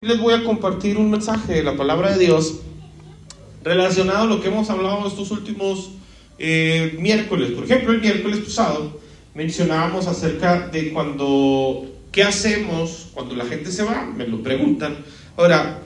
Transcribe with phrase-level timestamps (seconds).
[0.00, 2.60] Les voy a compartir un mensaje de la palabra de Dios
[3.64, 5.90] relacionado a lo que hemos hablado estos últimos
[6.38, 7.50] eh, miércoles.
[7.50, 9.00] Por ejemplo, el miércoles pasado
[9.34, 14.04] mencionábamos acerca de cuando, ¿qué hacemos cuando la gente se va?
[14.04, 14.98] Me lo preguntan.
[15.36, 15.82] Ahora,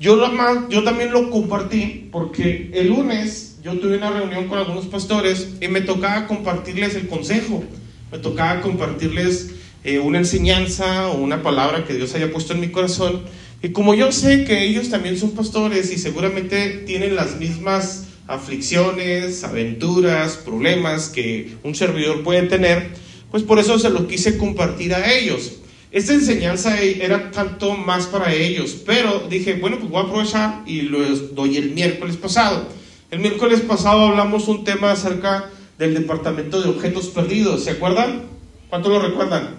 [0.00, 0.20] yo,
[0.68, 5.68] yo también lo compartí porque el lunes yo tuve una reunión con algunos pastores y
[5.68, 7.62] me tocaba compartirles el consejo,
[8.10, 9.54] me tocaba compartirles
[9.84, 13.22] eh, una enseñanza o una palabra que Dios haya puesto en mi corazón
[13.62, 19.44] y como yo sé que ellos también son pastores y seguramente tienen las mismas aflicciones,
[19.44, 22.90] aventuras, problemas que un servidor puede tener,
[23.30, 25.52] pues por eso se lo quise compartir a ellos.
[25.92, 30.82] Esta enseñanza era tanto más para ellos, pero dije, bueno, pues voy a aprovechar y
[30.82, 32.66] lo doy el miércoles pasado.
[33.10, 38.22] El miércoles pasado hablamos un tema acerca del departamento de objetos perdidos, ¿se acuerdan?
[38.70, 39.56] ¿Cuánto lo recuerdan?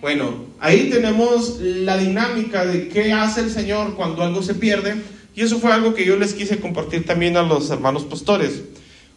[0.00, 4.96] Bueno, ahí tenemos la dinámica de qué hace el Señor cuando algo se pierde.
[5.34, 8.62] Y eso fue algo que yo les quise compartir también a los hermanos pastores.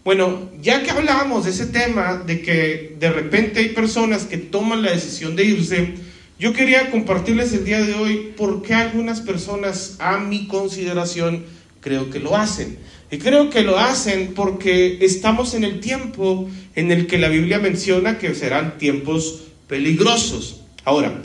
[0.04, 4.82] Bueno, ya que hablábamos de ese tema, de que de repente hay personas que toman
[4.82, 5.94] la decisión de irse,
[6.40, 11.46] yo quería compartirles el día de hoy por qué algunas personas, a mi consideración,
[11.82, 12.80] creo que lo hacen.
[13.12, 17.60] Y creo que lo hacen porque estamos en el tiempo en el que la Biblia
[17.60, 20.62] menciona que serán tiempos peligrosos.
[20.84, 21.22] Ahora,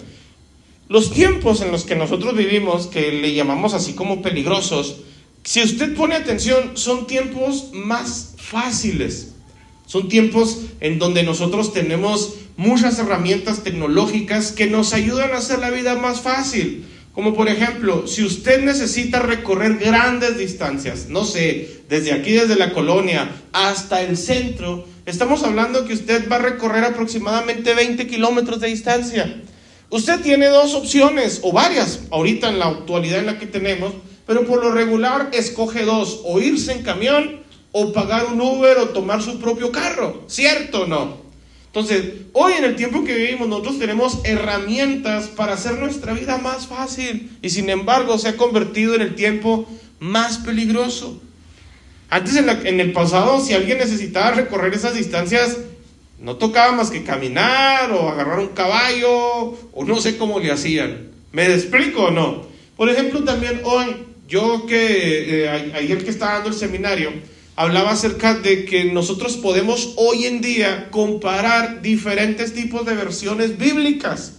[0.89, 4.99] los tiempos en los que nosotros vivimos, que le llamamos así como peligrosos,
[5.43, 9.33] si usted pone atención, son tiempos más fáciles.
[9.87, 15.71] Son tiempos en donde nosotros tenemos muchas herramientas tecnológicas que nos ayudan a hacer la
[15.71, 16.85] vida más fácil.
[17.13, 22.73] Como por ejemplo, si usted necesita recorrer grandes distancias, no sé, desde aquí, desde la
[22.73, 28.69] colonia hasta el centro, estamos hablando que usted va a recorrer aproximadamente 20 kilómetros de
[28.69, 29.43] distancia.
[29.89, 33.93] Usted tiene dos opciones, o varias, ahorita en la actualidad en la que tenemos,
[34.27, 38.89] pero por lo regular escoge dos, o irse en camión, o pagar un Uber, o
[38.89, 41.19] tomar su propio carro, ¿cierto o no?
[41.67, 46.67] Entonces, hoy en el tiempo que vivimos, nosotros tenemos herramientas para hacer nuestra vida más
[46.67, 49.69] fácil, y sin embargo se ha convertido en el tiempo
[50.01, 51.21] más peligroso.
[52.11, 55.59] Antes en, en el pasado, si alguien necesitaba recorrer esas distancias,
[56.19, 59.11] no tocaba más que caminar o agarrar un caballo
[59.73, 61.11] o no sé cómo le hacían.
[61.33, 62.47] ¿Me explico o no?
[62.77, 63.97] Por ejemplo, también hoy,
[64.29, 67.13] yo que eh, ayer que estaba dando el seminario,
[67.57, 74.35] hablaba acerca de que nosotros podemos hoy en día comparar diferentes tipos de versiones bíblicas.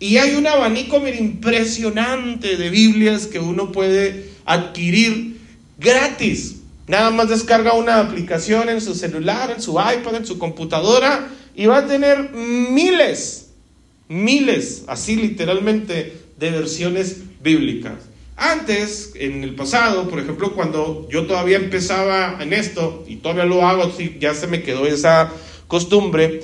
[0.00, 5.38] Y hay un abanico impresionante de Biblias que uno puede adquirir
[5.78, 6.53] gratis.
[6.86, 11.66] Nada más descarga una aplicación en su celular, en su iPad, en su computadora y
[11.66, 13.50] va a tener miles,
[14.08, 17.94] miles, así literalmente, de versiones bíblicas.
[18.36, 23.66] Antes, en el pasado, por ejemplo, cuando yo todavía empezaba en esto, y todavía lo
[23.66, 25.30] hago, ya se me quedó esa
[25.68, 26.42] costumbre,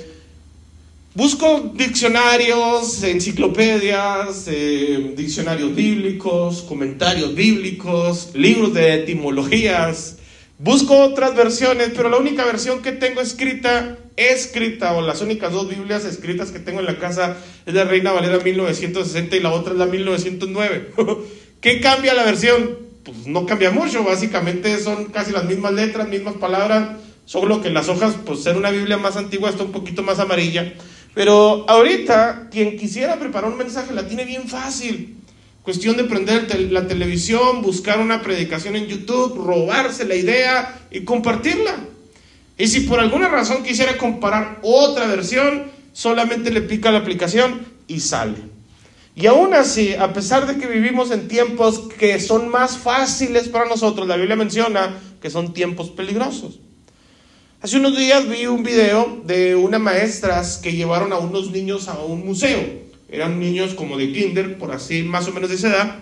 [1.13, 10.15] busco diccionarios, enciclopedias, eh, diccionarios bíblicos, comentarios bíblicos, libros de etimologías,
[10.63, 15.67] Busco otras versiones, pero la única versión que tengo escrita, escrita, o las únicas dos
[15.67, 17.35] Biblias escritas que tengo en la casa
[17.65, 20.91] es la Reina Valera 1960 y la otra es la 1909.
[21.61, 22.77] ¿Qué cambia la versión?
[23.03, 26.89] Pues no cambia mucho, básicamente son casi las mismas letras, mismas palabras,
[27.25, 30.75] solo que las hojas, pues ser una Biblia más antigua está un poquito más amarilla.
[31.15, 35.20] Pero ahorita, quien quisiera preparar un mensaje la tiene bien fácil.
[35.63, 41.75] Cuestión de prender la televisión, buscar una predicación en YouTube, robarse la idea y compartirla.
[42.57, 47.99] Y si por alguna razón quisiera comparar otra versión, solamente le pica la aplicación y
[47.99, 48.37] sale.
[49.15, 53.65] Y aún así, a pesar de que vivimos en tiempos que son más fáciles para
[53.65, 56.59] nosotros, la Biblia menciona que son tiempos peligrosos.
[57.61, 61.99] Hace unos días vi un video de unas maestras que llevaron a unos niños a
[61.99, 65.99] un museo eran niños como de kinder, por así más o menos de esa edad,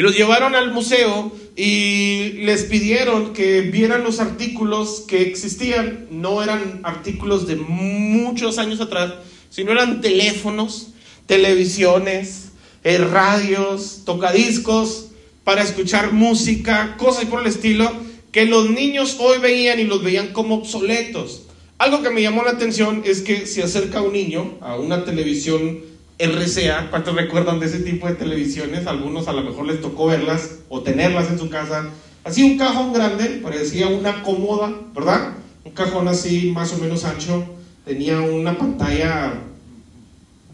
[0.00, 6.06] y los llevaron al museo y les pidieron que vieran los artículos que existían.
[6.10, 9.12] No eran artículos de muchos años atrás,
[9.50, 10.94] sino eran teléfonos,
[11.26, 12.52] televisiones,
[12.82, 15.08] eh, radios, tocadiscos
[15.44, 17.92] para escuchar música, cosas por el estilo,
[18.32, 21.42] que los niños hoy veían y los veían como obsoletos.
[21.76, 25.89] Algo que me llamó la atención es que se acerca un niño a una televisión
[26.20, 28.86] RCA, ¿cuántos recuerdan de ese tipo de televisiones?
[28.86, 31.88] Algunos a lo mejor les tocó verlas o tenerlas en su casa.
[32.24, 35.32] Así un cajón grande, parecía una cómoda, ¿verdad?
[35.64, 37.44] Un cajón así más o menos ancho,
[37.86, 39.32] tenía una pantalla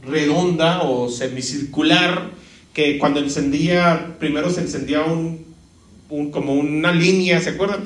[0.07, 2.31] redonda o semicircular
[2.73, 5.45] que cuando encendía, primero se encendía un,
[6.31, 7.83] como una línea, ¿se acuerdan?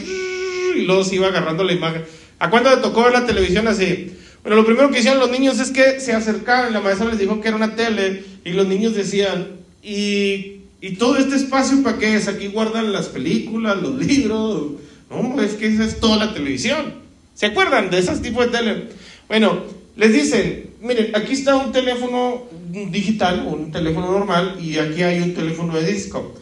[0.77, 2.05] Y luego se iba agarrando la imagen.
[2.39, 4.13] ¿A cuándo le tocó ver la televisión así?
[4.43, 7.41] Bueno, lo primero que hicieron los niños es que se acercaban, la maestra les dijo
[7.41, 9.49] que era una tele, y los niños decían,
[9.83, 12.27] ¿y, y todo este espacio para qué es?
[12.27, 14.73] Aquí guardan las películas, los libros.
[15.11, 16.95] No, es que esa es toda la televisión.
[17.35, 18.85] ¿Se acuerdan de esos tipos de tele?
[19.29, 19.63] Bueno,
[19.97, 22.47] les dicen, miren, aquí está un teléfono
[22.91, 26.35] digital, un teléfono normal, y aquí hay un teléfono de disco.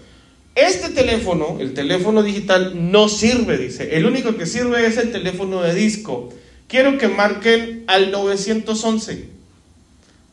[0.54, 3.96] Este teléfono, el teléfono digital, no sirve, dice.
[3.96, 6.32] El único que sirve es el teléfono de disco.
[6.68, 9.28] Quiero que marquen al 911.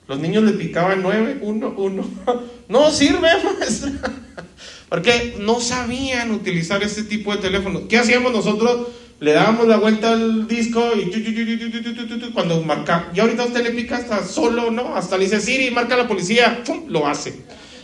[0.07, 2.09] Los niños le picaban 911.
[2.67, 3.29] No sirve,
[3.59, 3.91] maestra.
[4.89, 7.87] Porque no sabían utilizar ese tipo de teléfono.
[7.87, 8.87] ¿Qué hacíamos nosotros?
[9.19, 13.11] Le dábamos la vuelta al disco y cuando marca.
[13.13, 14.95] Y ahorita usted le pica hasta solo, ¿no?
[14.95, 16.63] Hasta le dice Siri, marca la policía.
[16.65, 16.85] ¡Pum!
[16.89, 17.35] Lo hace.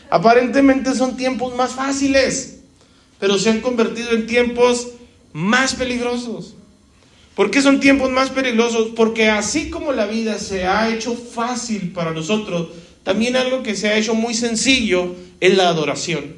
[0.10, 2.62] Aparentemente son tiempos más fáciles,
[3.20, 4.90] pero se han convertido en tiempos
[5.32, 6.56] más peligrosos.
[7.36, 8.90] ¿Por qué son tiempos más peligrosos?
[8.96, 12.70] Porque así como la vida se ha hecho fácil para nosotros,
[13.04, 16.36] también algo que se ha hecho muy sencillo es la adoración.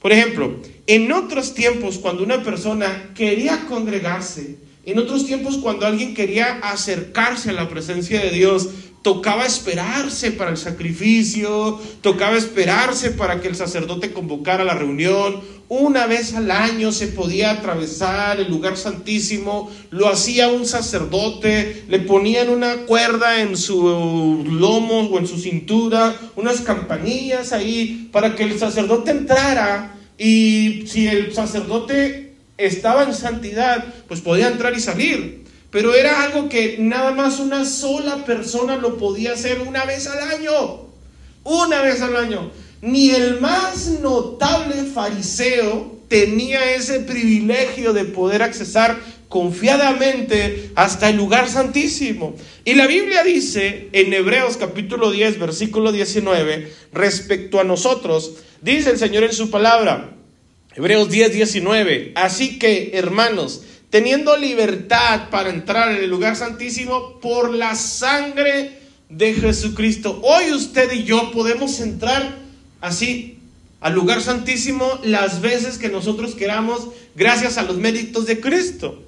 [0.00, 4.56] Por ejemplo, en otros tiempos cuando una persona quería congregarse,
[4.86, 8.68] en otros tiempos cuando alguien quería acercarse a la presencia de Dios,
[9.02, 15.40] tocaba esperarse para el sacrificio, tocaba esperarse para que el sacerdote convocara la reunión.
[15.68, 22.00] Una vez al año se podía atravesar el lugar santísimo, lo hacía un sacerdote, le
[22.00, 28.42] ponían una cuerda en su lomo o en su cintura, unas campanillas ahí para que
[28.42, 35.39] el sacerdote entrara y si el sacerdote estaba en santidad, pues podía entrar y salir.
[35.70, 40.20] Pero era algo que nada más una sola persona lo podía hacer una vez al
[40.20, 40.86] año.
[41.44, 42.50] Una vez al año.
[42.82, 51.48] Ni el más notable fariseo tenía ese privilegio de poder accesar confiadamente hasta el lugar
[51.48, 52.34] santísimo.
[52.64, 58.98] Y la Biblia dice en Hebreos capítulo 10, versículo 19, respecto a nosotros, dice el
[58.98, 60.16] Señor en su palabra,
[60.74, 67.52] Hebreos 10, 19, así que hermanos, teniendo libertad para entrar en el lugar santísimo por
[67.52, 68.78] la sangre
[69.08, 70.20] de Jesucristo.
[70.22, 72.38] Hoy usted y yo podemos entrar
[72.80, 73.38] así
[73.80, 79.02] al lugar santísimo las veces que nosotros queramos gracias a los méritos de Cristo.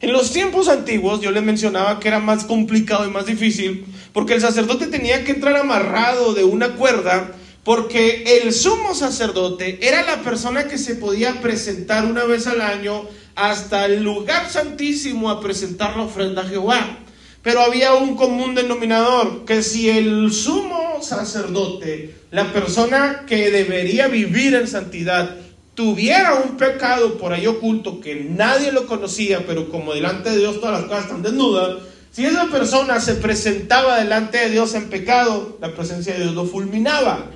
[0.00, 4.34] En los tiempos antiguos yo les mencionaba que era más complicado y más difícil porque
[4.34, 7.34] el sacerdote tenía que entrar amarrado de una cuerda
[7.64, 13.08] porque el sumo sacerdote era la persona que se podía presentar una vez al año
[13.36, 16.98] hasta el lugar santísimo a presentar la ofrenda a Jehová.
[17.42, 24.54] Pero había un común denominador, que si el sumo sacerdote, la persona que debería vivir
[24.54, 25.36] en santidad,
[25.74, 30.58] tuviera un pecado por ahí oculto que nadie lo conocía, pero como delante de Dios
[30.58, 31.76] todas las cosas están desnudas,
[32.10, 36.46] si esa persona se presentaba delante de Dios en pecado, la presencia de Dios lo
[36.46, 37.26] fulminaba.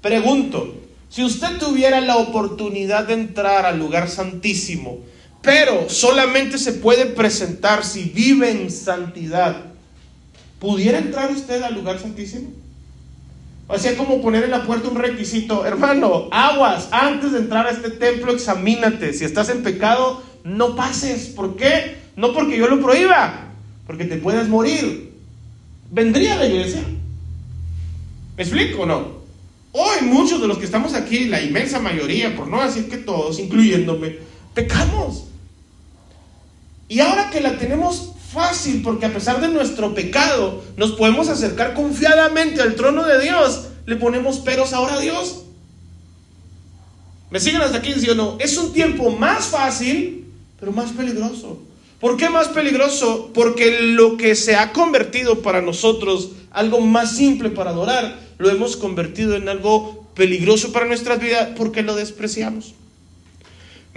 [0.00, 0.74] Pregunto,
[1.10, 5.00] si usted tuviera la oportunidad de entrar al lugar santísimo,
[5.42, 9.64] pero solamente se puede presentar si vive en santidad.
[10.58, 12.50] ¿Pudiera entrar usted al lugar santísimo?
[13.68, 17.70] O sea, como poner en la puerta un requisito, hermano, aguas, antes de entrar a
[17.70, 19.12] este templo, examínate.
[19.12, 21.26] Si estás en pecado, no pases.
[21.26, 21.98] ¿Por qué?
[22.16, 23.52] No porque yo lo prohíba,
[23.86, 25.12] porque te puedes morir.
[25.90, 26.82] ¿Vendría a la iglesia?
[28.36, 29.18] ¿Me explico o no?
[29.72, 33.38] Hoy muchos de los que estamos aquí, la inmensa mayoría, por no decir que todos,
[33.38, 34.16] incluyéndome,
[34.54, 35.27] pecamos.
[36.88, 41.74] Y ahora que la tenemos fácil, porque a pesar de nuestro pecado, nos podemos acercar
[41.74, 45.44] confiadamente al trono de Dios, le ponemos peros ahora a Dios.
[47.30, 48.36] ¿Me siguen hasta aquí, sí o no?
[48.40, 50.26] Es un tiempo más fácil,
[50.58, 51.58] pero más peligroso.
[52.00, 53.30] ¿Por qué más peligroso?
[53.34, 58.76] Porque lo que se ha convertido para nosotros algo más simple para adorar, lo hemos
[58.76, 62.74] convertido en algo peligroso para nuestras vidas porque lo despreciamos.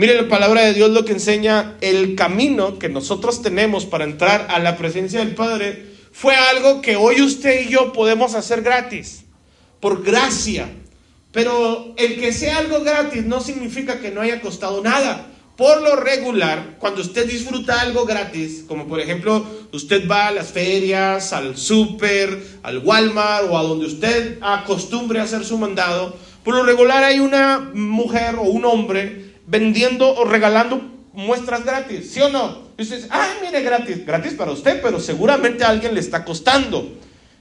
[0.02, 4.48] Mire la palabra de Dios lo que enseña el camino que nosotros tenemos para entrar
[4.50, 9.26] a la presencia del Padre fue algo que hoy usted y yo podemos hacer gratis,
[9.80, 10.72] por gracia.
[11.32, 15.28] Pero el que sea algo gratis no significa que no haya costado nada.
[15.56, 20.48] Por lo regular, cuando usted disfruta algo gratis, como por ejemplo usted va a las
[20.48, 26.56] ferias, al súper, al Walmart o a donde usted acostumbre a hacer su mandado, por
[26.56, 30.82] lo regular hay una mujer o un hombre vendiendo o regalando
[31.12, 32.72] muestras gratis, ¿sí o no?
[32.78, 36.24] Y usted dice, ay, mire, gratis, gratis para usted, pero seguramente a alguien le está
[36.24, 36.90] costando.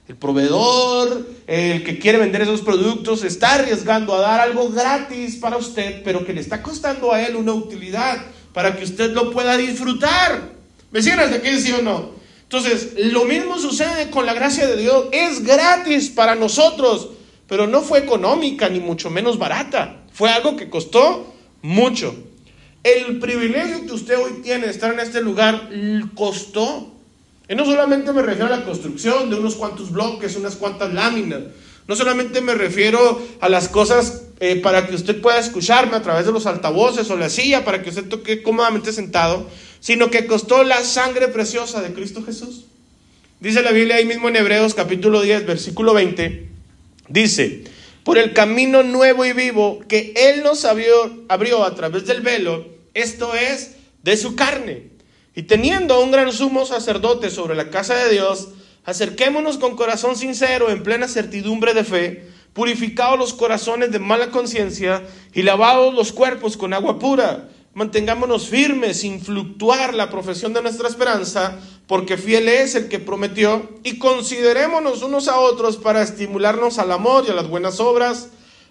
[0.09, 5.55] El proveedor, el que quiere vender esos productos, está arriesgando a dar algo gratis para
[5.55, 8.17] usted, pero que le está costando a él una utilidad
[8.51, 10.49] para que usted lo pueda disfrutar.
[10.91, 12.09] ¿Me siguen hasta aquí, sí o no?
[12.43, 15.05] Entonces, lo mismo sucede con la gracia de Dios.
[15.13, 17.11] Es gratis para nosotros,
[17.47, 20.03] pero no fue económica ni mucho menos barata.
[20.11, 21.30] Fue algo que costó
[21.61, 22.15] mucho.
[22.83, 25.69] El privilegio que usted hoy tiene de estar en este lugar
[26.15, 26.93] costó.
[27.47, 31.41] Y no solamente me refiero a la construcción de unos cuantos bloques, unas cuantas láminas.
[31.87, 36.25] No solamente me refiero a las cosas eh, para que usted pueda escucharme a través
[36.25, 39.47] de los altavoces o la silla, para que usted toque cómodamente sentado,
[39.79, 42.65] sino que costó la sangre preciosa de Cristo Jesús.
[43.39, 46.47] Dice la Biblia ahí mismo en Hebreos capítulo 10, versículo 20,
[47.09, 47.63] dice,
[48.03, 51.25] por el camino nuevo y vivo que Él nos abrió,
[51.63, 54.89] a través del velo, esto es, de su carne.
[55.35, 58.49] Y teniendo un gran sumo sacerdote sobre la casa de Dios,
[58.83, 65.03] acerquémonos con corazón sincero, en plena certidumbre de fe, purificados los corazones de mala conciencia
[65.33, 67.49] y lavados los cuerpos con agua pura.
[67.73, 73.69] Mantengámonos firmes sin fluctuar la profesión de nuestra esperanza, porque fiel es el que prometió,
[73.83, 78.27] y considerémonos unos a otros para estimularnos al amor y a las buenas obras,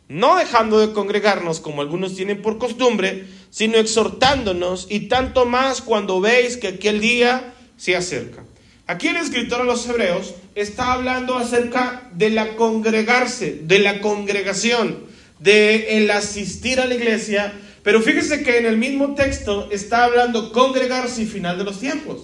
[0.09, 6.21] no dejando de congregarnos como algunos tienen por costumbre, sino exhortándonos, y tanto más cuando
[6.21, 8.45] veis que aquel día se acerca.
[8.87, 15.05] Aquí el escritor a los hebreos está hablando acerca de la congregarse, de la congregación,
[15.39, 20.53] de el asistir a la iglesia, pero fíjese que en el mismo texto está hablando
[20.53, 22.23] congregarse y final de los tiempos.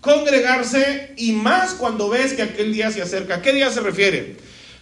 [0.00, 3.36] Congregarse y más cuando ves que aquel día se acerca.
[3.36, 4.36] ¿A qué día se refiere?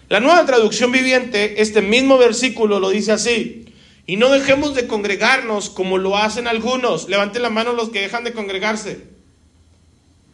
[0.09, 3.67] La nueva traducción viviente, este mismo versículo lo dice así.
[4.07, 7.11] Y no dejemos de congregarnos como lo hacen algunos.
[7.11, 9.03] Levanten la mano los que dejan de congregarse.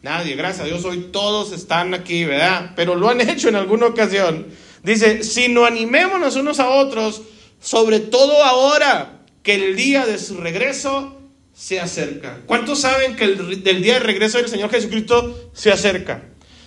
[0.01, 2.71] Nadie, gracias a Dios, hoy todos están aquí, ¿verdad?
[2.77, 4.47] Pero lo han hecho en alguna ocasión.
[4.83, 7.23] Dice, si no animémonos unos a otros,
[7.59, 9.14] sobre todo ahora
[9.45, 11.21] que el día de su regreso
[11.53, 12.41] se acerca.
[12.47, 16.23] ¿Cuántos saben que el del día de regreso del Señor Jesucristo se acerca?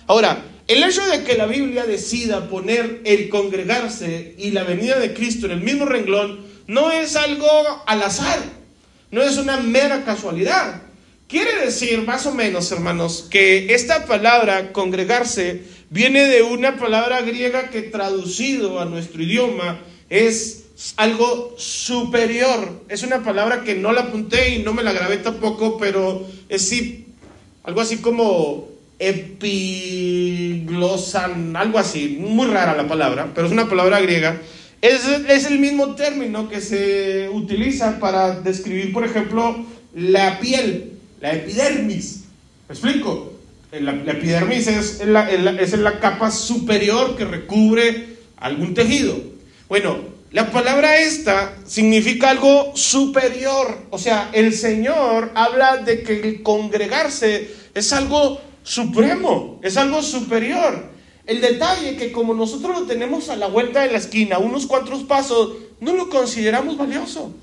[0.07, 5.13] Ahora, el hecho de que la Biblia decida poner el congregarse y la venida de
[5.13, 7.49] Cristo en el mismo renglón no es algo
[7.85, 8.39] al azar,
[9.11, 10.81] no es una mera casualidad.
[11.27, 17.69] Quiere decir, más o menos, hermanos, que esta palabra, congregarse, viene de una palabra griega
[17.71, 22.83] que traducido a nuestro idioma es algo superior.
[22.89, 26.67] Es una palabra que no la apunté y no me la grabé tampoco, pero es
[26.67, 27.07] sí,
[27.63, 28.67] algo así como
[28.99, 29.95] epiglosan,
[31.55, 34.41] algo así, muy rara la palabra, pero es una palabra griega.
[34.81, 41.33] Es, es el mismo término que se utiliza para describir, por ejemplo, la piel la
[41.33, 42.23] epidermis.
[42.67, 43.33] ¿Me explico?
[43.71, 49.15] La, epidermis es la, es la capa superior que recubre algún tejido.
[49.67, 49.97] Bueno,
[50.31, 53.87] la palabra esta significa algo superior.
[53.89, 60.91] O sea, el Señor habla de que el congregarse es algo supremo, es algo superior.
[61.25, 65.03] El detalle que como nosotros lo tenemos a la vuelta de la esquina, unos cuantos
[65.03, 67.33] pasos, no lo consideramos valioso.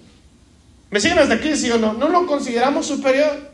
[0.90, 1.92] ¿Me siguen hasta aquí, sí o no?
[1.92, 3.50] No lo consideramos superior.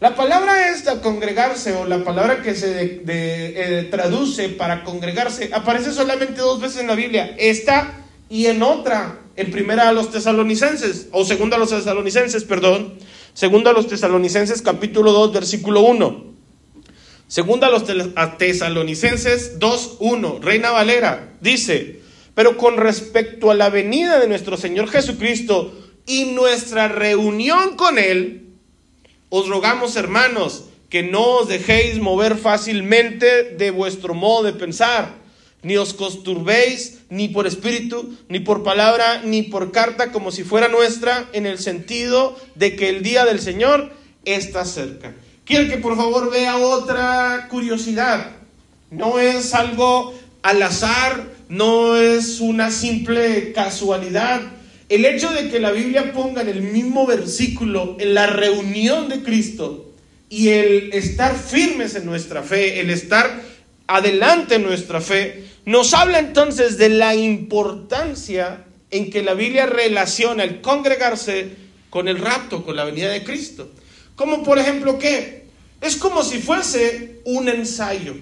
[0.00, 6.42] La palabra esta, congregarse, o la palabra que se eh, traduce para congregarse, aparece solamente
[6.42, 7.34] dos veces en la Biblia.
[7.38, 12.94] Esta y en otra, en primera a los tesalonicenses, o segunda a los tesalonicenses, perdón.
[13.34, 16.34] Segunda a los tesalonicenses, capítulo 2, versículo 1.
[17.26, 17.84] Segunda a los
[18.38, 20.38] tesalonicenses 2, 1.
[20.40, 22.00] Reina Valera dice,
[22.34, 25.74] pero con respecto a la venida de nuestro Señor Jesucristo
[26.06, 28.50] y nuestra reunión con Él,
[29.30, 35.23] os rogamos, hermanos, que no os dejéis mover fácilmente de vuestro modo de pensar,
[35.64, 40.68] ni os costurbéis ni por espíritu, ni por palabra, ni por carta, como si fuera
[40.68, 43.92] nuestra, en el sentido de que el día del Señor
[44.24, 45.14] está cerca.
[45.44, 48.30] Quiero que por favor vea otra curiosidad.
[48.90, 54.40] No es algo al azar, no es una simple casualidad,
[54.88, 59.22] el hecho de que la Biblia ponga en el mismo versículo en la reunión de
[59.22, 59.92] Cristo
[60.28, 63.42] y el estar firmes en nuestra fe, el estar
[63.86, 70.44] adelante en nuestra fe, nos habla entonces de la importancia en que la Biblia relaciona
[70.44, 71.56] el congregarse
[71.90, 73.70] con el rapto, con la venida de Cristo.
[74.16, 75.44] Como por ejemplo que
[75.80, 78.14] es como si fuese un ensayo.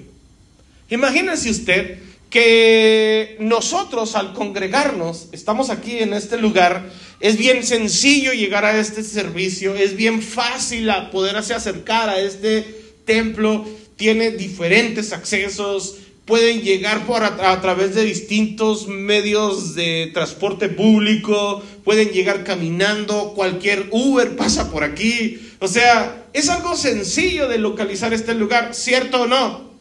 [0.89, 1.99] Imagínense usted
[2.31, 9.03] que nosotros al congregarnos, estamos aquí en este lugar, es bien sencillo llegar a este
[9.03, 12.63] servicio, es bien fácil poderse acercar a este
[13.05, 21.63] templo, tiene diferentes accesos, pueden llegar por a, través de distintos medios de transporte público,
[21.85, 25.41] pueden llegar caminando, cualquier Uber pasa por aquí.
[25.59, 29.73] O sea, es algo sencillo de localizar este lugar, ¿cierto o no?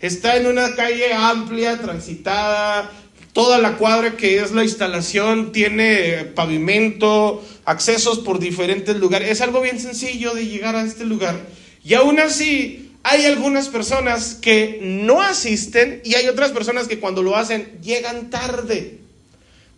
[0.00, 2.90] Está en una calle amplia, transitada,
[3.32, 9.30] toda la cuadra que es la instalación tiene pavimento, accesos por diferentes lugares.
[9.30, 11.38] Es algo bien sencillo de llegar a este lugar.
[11.84, 17.22] Y aún así, hay algunas personas que no asisten y hay otras personas que cuando
[17.22, 18.98] lo hacen llegan tarde.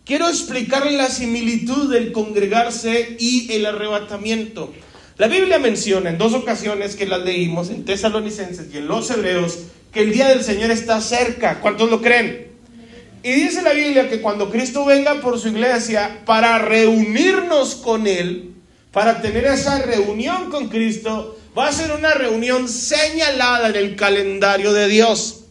[0.05, 4.73] Quiero explicarle la similitud del congregarse y el arrebatamiento.
[5.17, 9.59] La Biblia menciona en dos ocasiones que las leímos en Tesalonicenses y en los Hebreos
[9.93, 11.61] que el día del Señor está cerca.
[11.61, 12.47] ¿Cuántos lo creen?
[13.21, 18.55] Y dice la Biblia que cuando Cristo venga por su iglesia para reunirnos con Él,
[18.91, 24.73] para tener esa reunión con Cristo, va a ser una reunión señalada en el calendario
[24.73, 25.45] de Dios.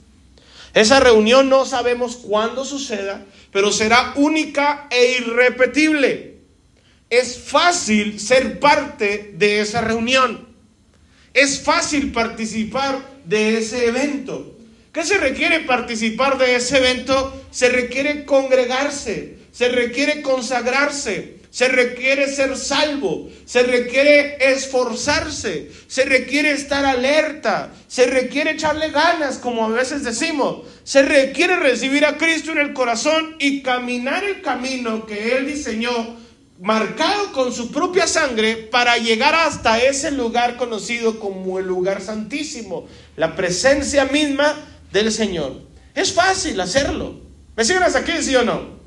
[0.75, 6.39] Esa reunión no sabemos cuándo suceda, pero será única e irrepetible.
[7.11, 10.49] Es fácil ser parte de esa reunión.
[11.35, 14.57] Es fácil participar de ese evento.
[14.93, 17.45] ¿Qué se requiere participar de ese evento?
[17.51, 26.51] Se requiere congregarse, se requiere consagrarse, se requiere ser salvo, se requiere esforzarse, se requiere
[26.53, 32.53] estar alerta, se requiere echarle ganas, como a veces decimos, se requiere recibir a Cristo
[32.53, 36.17] en el corazón y caminar el camino que Él diseñó,
[36.59, 42.89] marcado con su propia sangre, para llegar hasta ese lugar conocido como el lugar santísimo,
[43.15, 44.55] la presencia misma
[44.91, 45.61] del Señor.
[45.95, 47.21] Es fácil hacerlo.
[47.55, 48.82] ¿Me siguen hasta aquí, sí o no?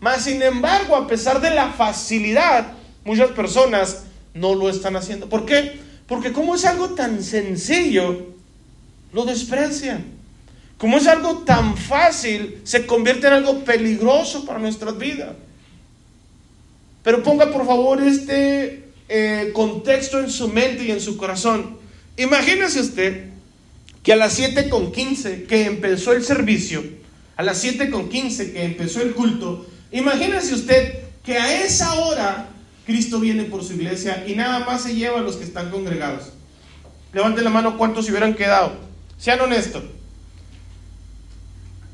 [0.00, 2.72] Mas, sin embargo, a pesar de la facilidad,
[3.04, 5.28] muchas personas no lo están haciendo.
[5.28, 5.80] ¿Por qué?
[6.06, 8.28] Porque como es algo tan sencillo,
[9.12, 10.04] lo desprecian.
[10.78, 15.34] Como es algo tan fácil, se convierte en algo peligroso para nuestras vidas.
[17.02, 21.78] Pero ponga por favor este eh, contexto en su mente y en su corazón.
[22.16, 23.24] Imagínese usted
[24.02, 26.84] que a las 7.15 que empezó el servicio,
[27.36, 32.48] a las 7.15 que empezó el culto, Imagínese usted que a esa hora
[32.86, 36.32] Cristo viene por su iglesia y nada más se lleva a los que están congregados.
[37.12, 38.72] Levanten la mano cuántos se hubieran quedado.
[39.18, 39.84] Sean honestos.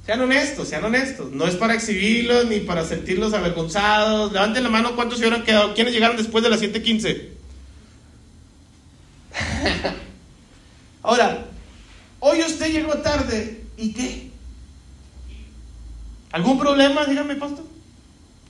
[0.06, 1.32] Sean honestos, sean honestos.
[1.32, 4.32] No es para exhibirlos ni para sentirlos avergonzados.
[4.32, 5.74] Levanten la mano cuántos se hubieran quedado.
[5.74, 7.28] ¿Quiénes llegaron después de las 7:15?
[11.02, 11.46] Ahora,
[12.20, 13.64] hoy usted llegó tarde.
[13.76, 14.30] ¿Y qué?
[16.32, 17.04] ¿Algún problema?
[17.04, 17.73] Dígame, pastor.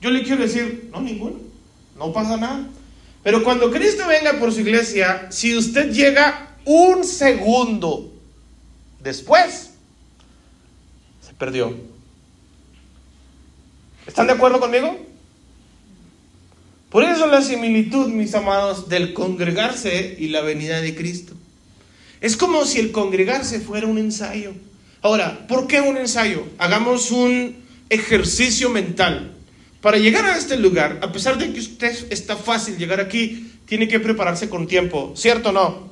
[0.05, 1.37] Yo le quiero decir, no, ninguno,
[1.97, 2.69] no pasa nada.
[3.23, 8.13] Pero cuando Cristo venga por su iglesia, si usted llega un segundo
[9.01, 9.71] después,
[11.27, 11.75] se perdió.
[14.07, 14.95] ¿Están de acuerdo conmigo?
[16.91, 21.33] Por eso la similitud, mis amados, del congregarse y la venida de Cristo.
[22.21, 24.53] Es como si el congregarse fuera un ensayo.
[25.01, 26.45] Ahora, ¿por qué un ensayo?
[26.59, 27.57] Hagamos un
[27.89, 29.34] ejercicio mental.
[29.85, 33.87] Para llegar a este lugar, a pesar de que usted está fácil llegar aquí, tiene
[33.87, 35.91] que prepararse con tiempo, ¿cierto o no?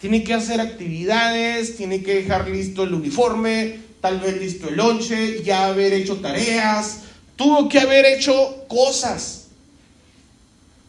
[0.00, 5.42] Tiene que hacer actividades, tiene que dejar listo el uniforme, tal vez listo el lonche,
[5.42, 7.00] ya haber hecho tareas,
[7.36, 9.48] tuvo que haber hecho cosas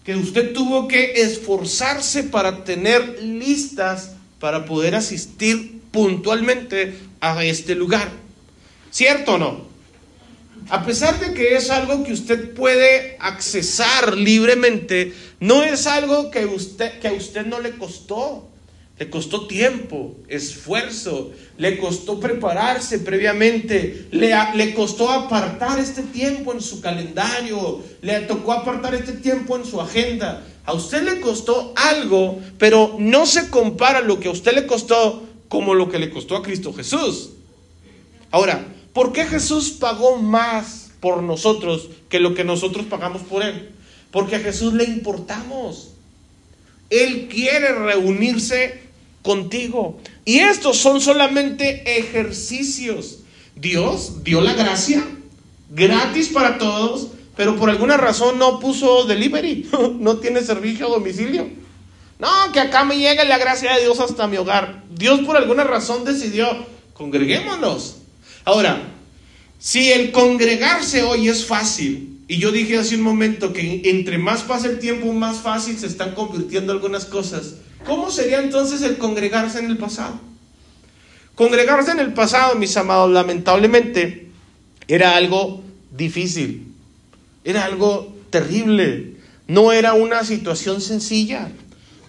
[0.06, 8.10] que usted tuvo que esforzarse para tener listas para poder asistir puntualmente a este lugar.
[8.92, 9.73] ¿Cierto o no?
[10.70, 16.46] A pesar de que es algo que usted puede accesar libremente, no es algo que,
[16.46, 18.50] usted, que a usted no le costó.
[19.00, 26.62] Le costó tiempo, esfuerzo, le costó prepararse previamente, le, le costó apartar este tiempo en
[26.62, 30.46] su calendario, le tocó apartar este tiempo en su agenda.
[30.64, 35.24] A usted le costó algo, pero no se compara lo que a usted le costó
[35.50, 37.32] como lo que le costó a Cristo Jesús.
[38.30, 43.72] Ahora, ¿Por qué Jesús pagó más por nosotros que lo que nosotros pagamos por Él?
[44.12, 45.90] Porque a Jesús le importamos.
[46.90, 48.84] Él quiere reunirse
[49.24, 50.00] contigo.
[50.26, 53.20] Y estos son solamente ejercicios.
[53.56, 55.04] Dios dio la gracia
[55.70, 61.48] gratis para todos, pero por alguna razón no puso delivery, no tiene servicio a domicilio.
[62.20, 64.84] No, que acá me llegue la gracia de Dios hasta mi hogar.
[64.92, 66.48] Dios por alguna razón decidió,
[66.94, 68.03] congreguémonos.
[68.46, 68.82] Ahora,
[69.60, 74.42] si el congregarse hoy es fácil, y yo dije hace un momento que entre más
[74.42, 79.60] pasa el tiempo, más fácil se están convirtiendo algunas cosas, ¿cómo sería entonces el congregarse
[79.60, 80.20] en el pasado?
[81.36, 84.28] Congregarse en el pasado, mis amados, lamentablemente,
[84.88, 86.74] era algo difícil,
[87.44, 89.16] era algo terrible,
[89.48, 91.52] no era una situación sencilla.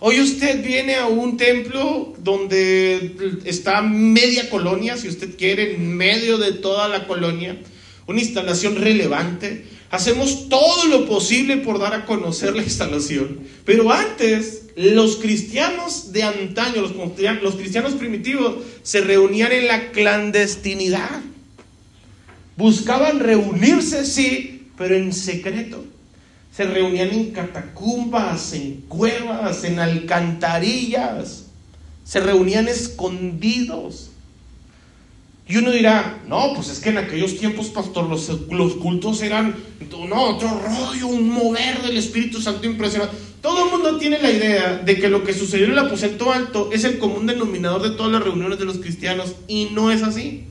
[0.06, 6.36] Hoy usted viene a un templo donde está media colonia, si usted quiere, en medio
[6.36, 7.56] de toda la colonia,
[8.06, 9.64] una instalación relevante.
[9.90, 13.40] Hacemos todo lo posible por dar a conocer la instalación.
[13.64, 21.22] Pero antes, los cristianos de antaño, los, cristianos primitivos, se reunían en la clandestinidad.
[22.58, 25.82] Buscaban reunirse, sí, pero en secreto
[26.54, 31.46] se reunían en catacumbas, en cuevas, en alcantarillas,
[32.04, 34.10] se reunían escondidos.
[35.48, 39.56] Y uno dirá, no, pues es que en aquellos tiempos, pastor, los, los cultos eran,
[40.08, 43.16] no, otro rollo, un mover del Espíritu Santo impresionante.
[43.42, 46.70] Todo el mundo tiene la idea de que lo que sucedió en el aposento alto
[46.72, 50.44] es el común denominador de todas las reuniones de los cristianos y no es así.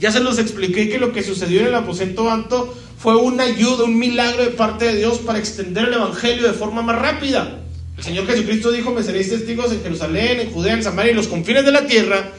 [0.00, 3.84] Ya se los expliqué que lo que sucedió en el aposento alto fue una ayuda,
[3.84, 7.60] un milagro de parte de Dios para extender el Evangelio de forma más rápida.
[7.96, 11.28] El Señor Jesucristo dijo, me seréis testigos en Jerusalén, en Judea, en Samaria y los
[11.28, 12.32] confines de la tierra.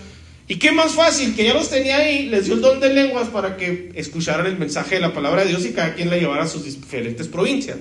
[0.50, 1.34] ¿Y qué más fácil?
[1.34, 4.58] Que ya los tenía ahí, les dio el don de lenguas para que escucharan el
[4.58, 7.78] mensaje de la palabra de Dios y cada quien la llevara a sus diferentes provincias.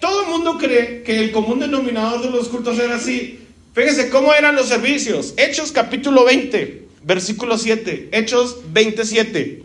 [0.00, 3.40] Todo el mundo cree que el común denominador de los cultos era así.
[3.74, 5.34] Fíjense cómo eran los servicios.
[5.36, 8.08] Hechos capítulo 20, versículo 7.
[8.12, 9.64] Hechos 27.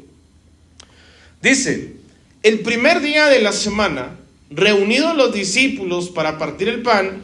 [1.42, 2.03] Dice,
[2.44, 4.18] el primer día de la semana,
[4.50, 7.22] reunidos los discípulos para partir el pan,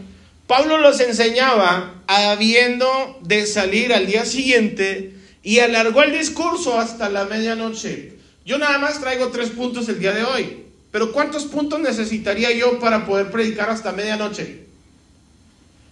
[0.47, 7.25] Pablo los enseñaba habiendo de salir al día siguiente y alargó el discurso hasta la
[7.25, 8.13] medianoche.
[8.45, 12.79] Yo nada más traigo tres puntos el día de hoy, pero ¿cuántos puntos necesitaría yo
[12.79, 14.61] para poder predicar hasta medianoche?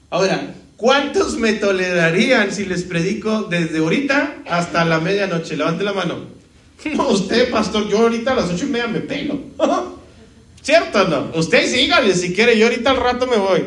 [0.09, 5.57] Ahora, ¿cuántos me tolerarían si les predico desde ahorita hasta la medianoche?
[5.57, 6.37] Levante la mano.
[6.95, 9.39] No, usted, pastor, yo ahorita a las ocho y media me pelo.
[10.61, 11.31] ¿Cierto o no?
[11.35, 13.63] Usted sígale si quiere, yo ahorita al rato me voy.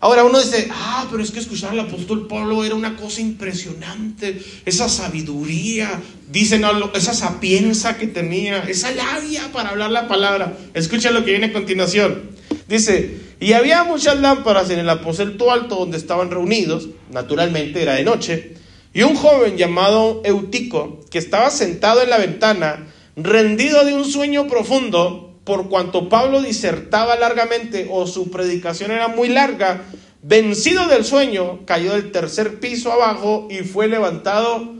[0.00, 4.38] Ahora uno dice, ah, pero es que escuchar al apóstol Pablo era una cosa impresionante,
[4.66, 5.98] esa sabiduría,
[6.30, 6.62] dicen
[6.92, 10.58] esa sapienza que tenía, esa labia para hablar la palabra.
[10.74, 12.32] Escucha lo que viene a continuación.
[12.68, 18.04] Dice, y había muchas lámparas en el aposento alto donde estaban reunidos, naturalmente era de
[18.04, 18.56] noche,
[18.94, 24.46] y un joven llamado Eutico, que estaba sentado en la ventana, rendido de un sueño
[24.46, 29.82] profundo, por cuanto Pablo disertaba largamente o su predicación era muy larga,
[30.22, 34.74] vencido del sueño, cayó del tercer piso abajo y fue levantado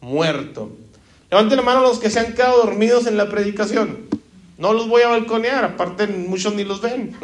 [0.00, 0.70] muerto.
[1.30, 4.08] Levanten la mano los que se han quedado dormidos en la predicación.
[4.56, 7.14] No los voy a balconear, aparte muchos ni los ven.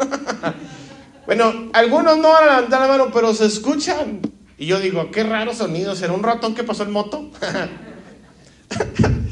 [1.26, 4.33] bueno, algunos no van a levantar la mano, pero se escuchan.
[4.58, 7.30] Y yo digo, qué raro sonido, ¿será un ratón que pasó en moto?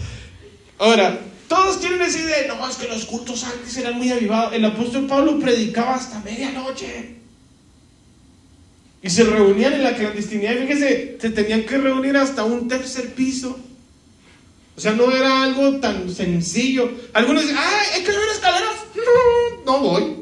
[0.78, 4.52] Ahora, todos tienen esa idea, no, es que los cultos antes eran muy avivados.
[4.52, 7.16] El apóstol Pablo predicaba hasta medianoche.
[9.02, 13.58] Y se reunían en la clandestinidad, fíjese, se tenían que reunir hasta un tercer piso.
[14.76, 16.90] O sea, no era algo tan sencillo.
[17.12, 18.76] Algunos dicen, ah, hay que subir escaleras.
[18.96, 20.16] No, no voy.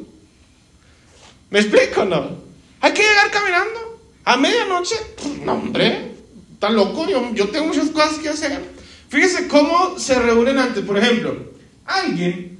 [1.50, 2.38] ¿Me explico no?
[2.80, 3.89] Hay que llegar caminando.
[4.24, 4.96] A medianoche,
[5.44, 6.12] no hombre,
[6.52, 8.60] está loco, yo, yo tengo muchas cosas que hacer.
[9.08, 11.52] Fíjese cómo se reúnen antes, por ejemplo,
[11.84, 12.58] alguien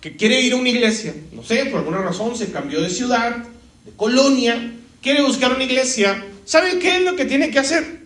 [0.00, 3.36] que quiere ir a una iglesia, no sé, por alguna razón se cambió de ciudad,
[3.84, 8.00] de colonia, quiere buscar una iglesia, ¿sabe qué es lo que tiene que hacer?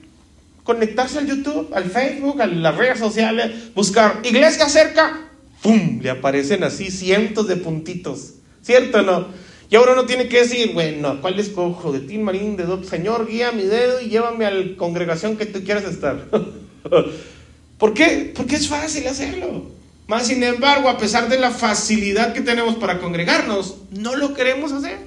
[0.63, 5.29] Conectarse al YouTube, al Facebook, a las redes sociales, buscar iglesia cerca,
[5.63, 6.01] ¡pum!
[6.01, 9.29] Le aparecen así cientos de puntitos, ¿cierto o no?
[9.71, 11.93] Y ahora uno tiene que decir, bueno, ¿cuál escojo?
[11.93, 15.47] De Tim Marín, de Doc, Señor, guía mi dedo y llévame a la congregación que
[15.47, 16.29] tú quieras estar.
[17.79, 18.33] ¿Por qué?
[18.37, 19.67] Porque es fácil hacerlo.
[20.07, 24.73] Más sin embargo, a pesar de la facilidad que tenemos para congregarnos, no lo queremos
[24.73, 24.99] hacer.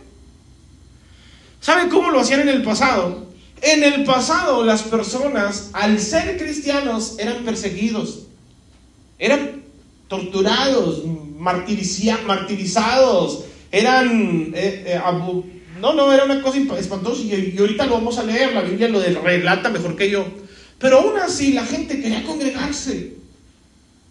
[1.61, 3.27] ¿Saben cómo lo hacían en el pasado?
[3.61, 8.27] En el pasado las personas, al ser cristianos, eran perseguidos,
[9.17, 9.63] eran
[10.07, 11.03] torturados,
[11.37, 15.01] martirizados, eran, eh, eh,
[15.79, 19.01] no, no, era una cosa espantosa y, ahorita lo vamos a leer, la Biblia lo
[19.01, 20.25] relata mejor que yo.
[20.79, 23.13] Pero aún así la gente quería congregarse.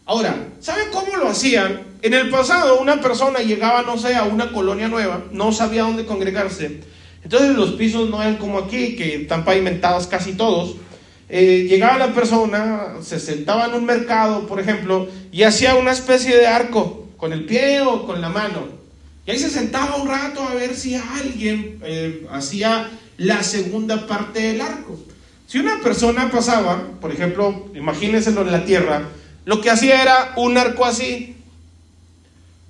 [0.04, 1.82] Ahora, ¿saben cómo lo hacían?
[2.02, 6.04] En el pasado una persona llegaba, no sé, a una colonia nueva, no sabía dónde
[6.04, 6.80] congregarse.
[7.24, 10.76] Entonces los pisos no eran como aquí, que están pavimentados casi todos.
[11.28, 16.36] Eh, llegaba la persona, se sentaba en un mercado, por ejemplo, y hacía una especie
[16.36, 18.75] de arco, con el pie o con la mano.
[19.26, 24.40] Y ahí se sentaba un rato a ver si alguien eh, hacía la segunda parte
[24.40, 24.98] del arco.
[25.48, 29.08] Si una persona pasaba, por ejemplo, imagínenselo en la tierra,
[29.44, 31.34] lo que hacía era un arco así.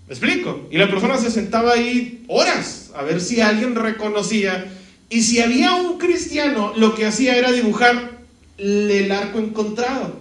[0.09, 0.66] ¿Me explico?
[0.71, 4.73] Y la persona se sentaba ahí horas a ver si alguien reconocía.
[5.11, 8.19] Y si había un cristiano, lo que hacía era dibujar
[8.57, 10.21] el arco encontrado.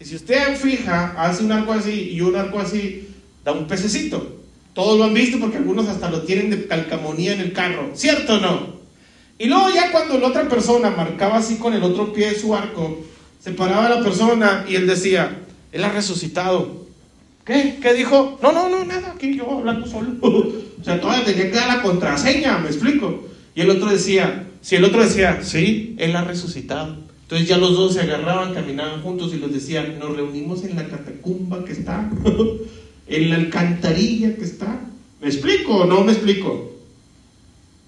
[0.00, 3.08] Y si usted fija, hace un arco así y un arco así,
[3.44, 4.43] da un pececito.
[4.74, 7.90] Todos lo han visto porque algunos hasta lo tienen de calcamonía en el carro.
[7.94, 8.74] ¿Cierto o no?
[9.38, 12.54] Y luego ya cuando la otra persona marcaba así con el otro pie de su
[12.54, 13.04] arco,
[13.40, 15.38] se paraba la persona y él decía,
[15.72, 16.84] él ha resucitado.
[17.44, 17.78] ¿Qué?
[17.80, 18.38] ¿Qué dijo?
[18.42, 20.12] No, no, no, nada, aquí yo hablando solo.
[20.20, 23.24] o sea, todavía tenía que dar la contraseña, me explico.
[23.54, 26.96] Y el otro decía, si el otro decía, sí, él ha resucitado.
[27.22, 30.86] Entonces ya los dos se agarraban, caminaban juntos y los decían, nos reunimos en la
[30.86, 32.10] catacumba que está,
[33.06, 34.80] en la alcantarilla que está.
[35.20, 36.72] ¿Me explico o no me explico?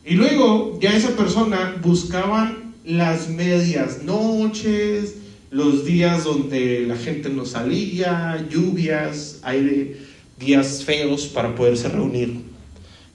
[0.04, 5.16] Y luego ya esa persona buscaban las medias noches,
[5.50, 9.96] los días donde la gente no salía, lluvias, aire,
[10.38, 12.42] días feos para poderse reunir.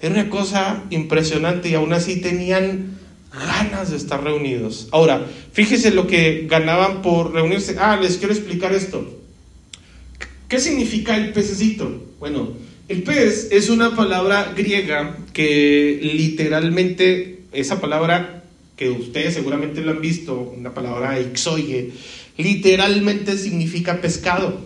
[0.01, 2.97] Era una cosa impresionante y aún así tenían
[3.31, 4.89] ganas de estar reunidos.
[4.91, 7.77] Ahora, fíjese lo que ganaban por reunirse.
[7.79, 9.20] Ah, les quiero explicar esto.
[10.51, 12.07] ¿Qué significa el pececito?
[12.19, 12.49] Bueno,
[12.89, 18.43] el pez es una palabra griega que literalmente, esa palabra
[18.75, 21.91] que ustedes seguramente lo han visto, una palabra ixoye,
[22.35, 24.59] literalmente significa pescado,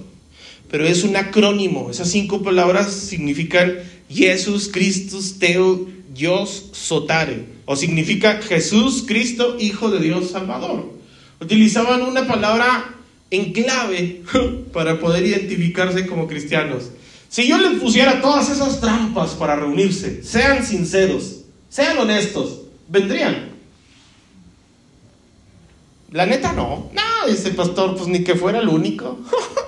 [0.72, 1.92] pero es un acrónimo.
[1.92, 3.76] Esas cinco palabras significan
[4.10, 10.96] Jesús, Christus, Teo, Dios, Sotare, o significa Jesús, Cristo, Hijo de Dios, Salvador.
[11.40, 12.95] Utilizaban una palabra
[13.32, 14.24] en clave
[14.74, 16.92] para poder identificarse como cristianos.
[17.30, 23.56] Si yo les pusiera todas esas trampas para reunirse, sean sinceros, sean honestos, ¿vendrían?
[26.12, 26.92] La neta no.
[26.94, 29.20] No, dice el pastor, pues ni que fuera el único.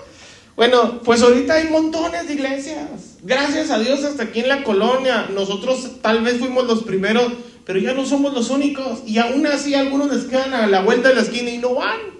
[0.55, 3.17] bueno, pues ahorita hay montones de iglesias.
[3.23, 5.27] Gracias a Dios hasta aquí en la colonia.
[5.33, 7.33] Nosotros tal vez fuimos los primeros,
[7.65, 8.99] pero ya no somos los únicos.
[9.05, 12.16] Y aún así algunos les quedan a la vuelta de la esquina y no van.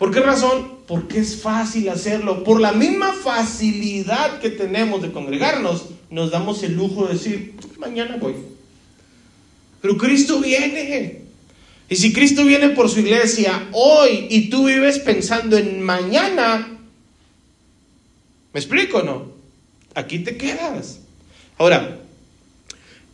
[0.00, 0.78] ¿Por qué razón?
[0.86, 2.42] Porque es fácil hacerlo.
[2.42, 8.16] Por la misma facilidad que tenemos de congregarnos, nos damos el lujo de decir, mañana
[8.16, 8.34] voy.
[9.82, 11.20] Pero Cristo viene.
[11.90, 16.78] Y si Cristo viene por su iglesia hoy y tú vives pensando en mañana,
[18.54, 19.26] ¿me explico o no?
[19.94, 21.00] Aquí te quedas.
[21.58, 21.98] Ahora,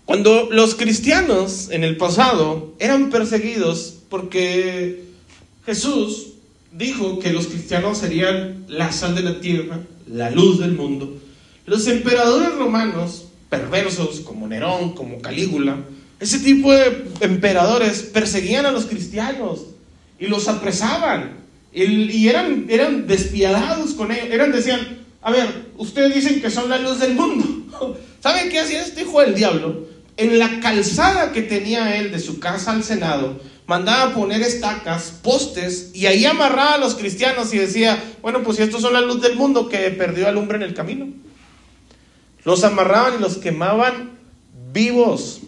[0.04, 5.02] cuando los cristianos en el pasado eran perseguidos porque
[5.64, 6.34] Jesús
[6.76, 11.16] dijo que los cristianos serían la sal de la tierra, la luz del mundo.
[11.64, 15.78] Los emperadores romanos, perversos como Nerón, como Calígula,
[16.20, 19.66] ese tipo de emperadores perseguían a los cristianos
[20.18, 21.36] y los apresaban
[21.72, 24.28] y, eran, eran despiadados con ellos.
[24.30, 24.80] Eran, decían,
[25.20, 27.98] a ver, ustedes dicen que son la luz del mundo.
[28.20, 29.86] ¿Saben qué hacía este hijo del diablo?
[30.16, 35.90] En la calzada que tenía él de su casa al Senado, mandaba poner estacas, postes,
[35.92, 39.20] y ahí amarraba a los cristianos y decía, bueno, pues si estos son la luz
[39.20, 41.08] del mundo que perdió alumbre en el camino.
[42.44, 44.18] Los amarraban y los quemaban
[44.72, 45.40] vivos.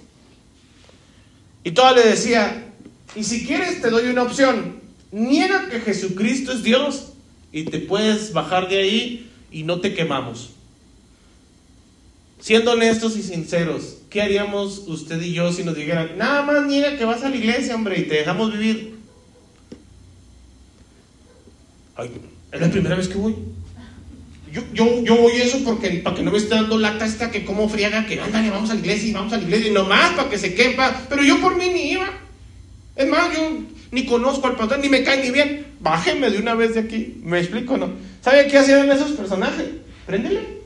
[1.63, 2.73] Y todo le decía,
[3.15, 4.81] y si quieres te doy una opción,
[5.13, 7.13] niega que Jesucristo es Dios
[7.53, 10.51] y te puedes bajar de ahí y no te quemamos.
[12.41, 16.97] Siendo honestos y sinceros, ¿qué haríamos usted y yo si nos dijeran, nada más niega
[16.97, 18.97] que vas a la iglesia, hombre, y te dejamos vivir?
[21.97, 22.11] Ay,
[22.53, 23.35] es la primera vez que voy.
[24.73, 28.07] Yo, voy eso porque para que no me esté dando lata esta que como friega,
[28.07, 30.39] que ándale, vamos a la iglesia y vamos a la iglesia y nomás para que
[30.39, 31.03] se quepa.
[31.09, 32.09] Pero yo por mí ni iba.
[32.97, 35.67] Es más, yo ni conozco al pastor, ni me cae ni bien.
[35.81, 37.21] Bájenme de una vez de aquí.
[37.23, 37.91] ¿Me explico no?
[38.23, 39.67] ¿Sabe qué hacían esos personajes?
[40.07, 40.58] Préndele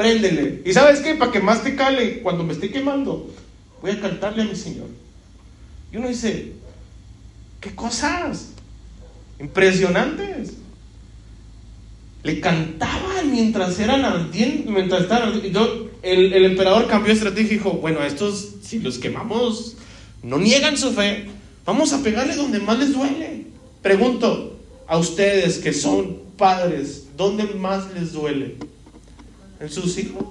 [0.00, 0.62] préndele.
[0.64, 1.14] ¿Y sabes qué?
[1.14, 3.30] Para que más te cale, cuando me esté quemando,
[3.82, 4.86] voy a cantarle a mi Señor.
[5.92, 6.52] Y uno dice,
[7.60, 8.52] ¿qué cosas?
[9.38, 10.54] Impresionantes.
[12.22, 15.38] Le cantaban mientras eran ardientes, mientras estaban
[16.02, 19.76] el, el emperador cambió estrategia y dijo, bueno, estos, si los quemamos,
[20.22, 21.26] no niegan su fe,
[21.66, 23.48] vamos a pegarle donde más les duele.
[23.82, 28.56] Pregunto a ustedes que son padres, ¿dónde más les duele?
[29.60, 30.24] En sus hijos.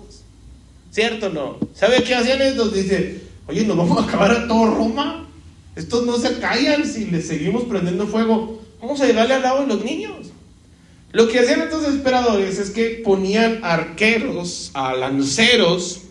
[0.91, 1.57] ¿Cierto o no?
[1.73, 2.73] ¿Sabe qué hacían estos?
[2.73, 5.27] Dice, oye, nos vamos a acabar a todo Roma.
[5.75, 8.61] Estos no se callan si les seguimos prendiendo fuego.
[8.81, 10.27] Vamos a llegarle al lado de los niños.
[11.11, 16.01] Lo que hacían estos esperadores es que ponían arqueros, a lanceros,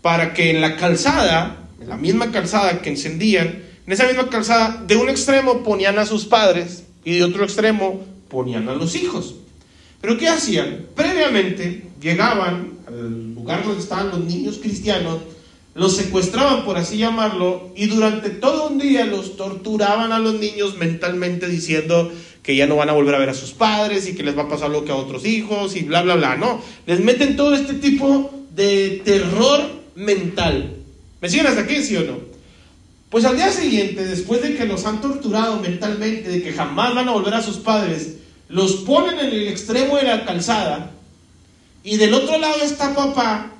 [0.00, 4.82] para que en la calzada, en la misma calzada que encendían, en esa misma calzada,
[4.86, 9.36] de un extremo ponían a sus padres y de otro extremo ponían a los hijos.
[10.02, 10.86] Pero ¿qué hacían?
[10.96, 15.20] Previamente llegaban al lugar donde estaban los niños cristianos,
[15.74, 20.76] los secuestraban, por así llamarlo, y durante todo un día los torturaban a los niños
[20.76, 22.12] mentalmente diciendo
[22.42, 24.42] que ya no van a volver a ver a sus padres y que les va
[24.42, 26.36] a pasar lo que a otros hijos y bla, bla, bla.
[26.36, 29.60] No, les meten todo este tipo de terror
[29.94, 30.78] mental.
[31.20, 32.18] ¿Me siguen hasta aquí, sí o no?
[33.08, 37.08] Pues al día siguiente, después de que los han torturado mentalmente, de que jamás van
[37.08, 38.16] a volver a sus padres,
[38.52, 40.92] los ponen en el extremo de la calzada
[41.82, 43.52] y del otro lado está papá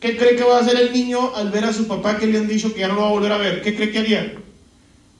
[0.00, 2.38] ¿Qué cree que va a hacer el niño al ver a su papá que le
[2.38, 3.60] han dicho que ya no lo va a volver a ver?
[3.60, 4.34] ¿Qué cree que haría?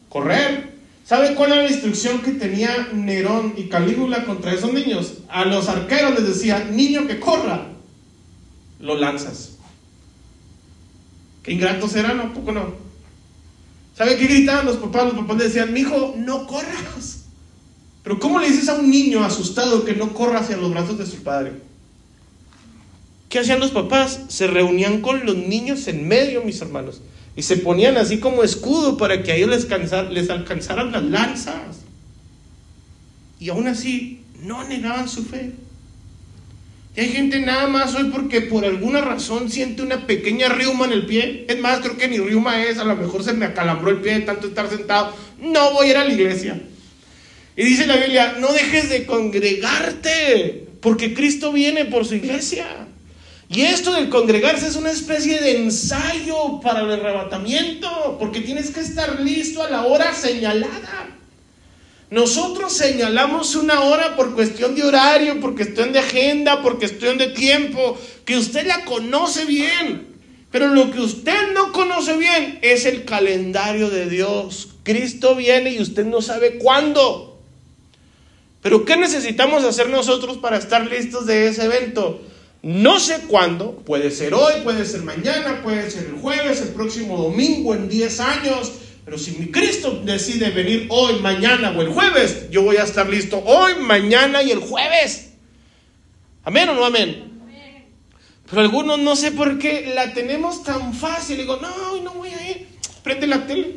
[0.09, 0.71] Correr.
[1.05, 5.19] ¿Sabe cuál era la instrucción que tenía Nerón y Calígula contra esos niños?
[5.29, 7.67] A los arqueros les decía, niño que corra,
[8.81, 9.59] lo lanzas.
[11.43, 12.33] Qué ingratos eran, ¿no?
[12.33, 12.73] ¿Poco no?
[13.95, 15.13] ¿Sabe qué gritaban los papás?
[15.13, 17.20] Los papás decían, mi hijo, no corras.
[18.03, 21.07] Pero ¿cómo le dices a un niño asustado que no corra hacia los brazos de
[21.07, 21.53] su padre?
[23.29, 24.21] ¿Qué hacían los papás?
[24.29, 27.01] Se reunían con los niños en medio, mis hermanos,
[27.37, 31.81] y se ponían así como escudo para que a ellos les, les alcanzaran las lanzas.
[33.39, 35.53] Y aún así no negaban su fe.
[36.97, 40.93] Y hay gente nada más hoy porque por alguna razón siente una pequeña riuma en
[40.93, 41.47] el pie.
[41.49, 44.15] Es más, creo que ni riuma es, a lo mejor se me acalambró el pie
[44.15, 45.15] de tanto estar sentado.
[45.41, 46.61] No voy a ir a la iglesia.
[47.57, 52.67] Y dice la Biblia, no dejes de congregarte, porque Cristo viene por su iglesia.
[53.49, 58.81] Y esto del congregarse es una especie de ensayo para el arrebatamiento, porque tienes que
[58.81, 61.09] estar listo a la hora señalada.
[62.11, 67.29] Nosotros señalamos una hora por cuestión de horario, por cuestión de agenda, por cuestión de
[67.29, 70.09] tiempo, que usted la conoce bien.
[70.51, 74.71] Pero lo que usted no conoce bien es el calendario de Dios.
[74.83, 77.30] Cristo viene y usted no sabe cuándo.
[78.63, 82.21] Pero ¿qué necesitamos hacer nosotros para estar listos de ese evento?
[82.63, 87.17] No sé cuándo, puede ser hoy, puede ser mañana, puede ser el jueves, el próximo
[87.17, 88.73] domingo, en 10 años,
[89.05, 93.09] pero si mi Cristo decide venir hoy, mañana o el jueves, yo voy a estar
[93.09, 95.33] listo hoy, mañana y el jueves.
[96.45, 97.31] ¿Amén o no amén?
[98.51, 101.37] Pero algunos no sé por qué la tenemos tan fácil.
[101.39, 102.67] Digo, no, hoy no voy a ir.
[103.05, 103.77] Prende la tele.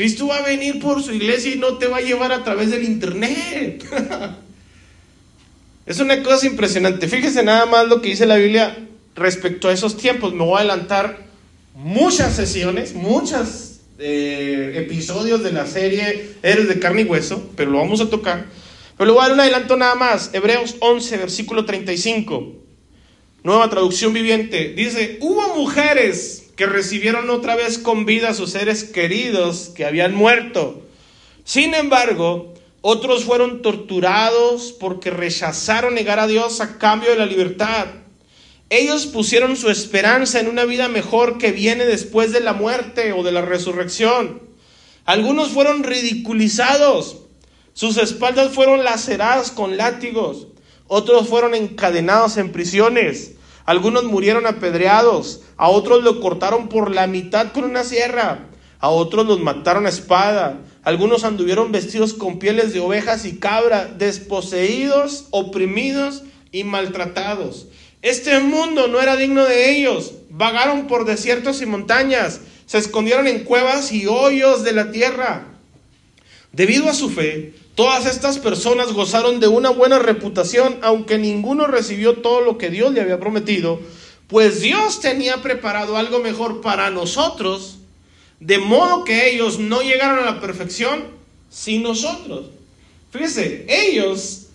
[0.00, 2.70] Cristo va a venir por su iglesia y no te va a llevar a través
[2.70, 3.84] del internet.
[5.86, 7.06] Es una cosa impresionante.
[7.06, 8.78] Fíjese nada más lo que dice la Biblia
[9.14, 10.32] respecto a esos tiempos.
[10.32, 11.26] Me voy a adelantar
[11.74, 17.78] muchas sesiones, muchos eh, episodios de la serie Eres de carne y hueso, pero lo
[17.78, 18.46] vamos a tocar.
[18.96, 20.30] Pero le voy a dar un adelanto nada más.
[20.32, 22.54] Hebreos 11, versículo 35.
[23.42, 24.72] Nueva traducción viviente.
[24.74, 30.14] Dice, hubo mujeres que recibieron otra vez con vida a sus seres queridos que habían
[30.14, 30.82] muerto.
[31.42, 37.86] Sin embargo, otros fueron torturados porque rechazaron negar a Dios a cambio de la libertad.
[38.68, 43.22] Ellos pusieron su esperanza en una vida mejor que viene después de la muerte o
[43.22, 44.42] de la resurrección.
[45.06, 47.22] Algunos fueron ridiculizados.
[47.72, 50.48] Sus espaldas fueron laceradas con látigos.
[50.88, 53.36] Otros fueron encadenados en prisiones.
[53.70, 55.42] Algunos murieron apedreados.
[55.56, 58.48] A otros lo cortaron por la mitad con una sierra.
[58.80, 60.58] A otros los mataron a espada.
[60.82, 67.68] Algunos anduvieron vestidos con pieles de ovejas y cabra, desposeídos, oprimidos y maltratados.
[68.02, 70.14] Este mundo no era digno de ellos.
[70.30, 75.46] Vagaron por desiertos y montañas, se escondieron en cuevas y hoyos de la tierra.
[76.50, 82.18] Debido a su fe, todas estas personas gozaron de una buena reputación, aunque ninguno recibió
[82.18, 83.80] todo lo que Dios le había prometido,
[84.28, 87.78] pues Dios tenía preparado algo mejor para nosotros
[88.38, 91.04] de modo que ellos no llegaron a la perfección
[91.48, 92.50] sin nosotros.
[93.12, 94.48] Fíjese, ellos,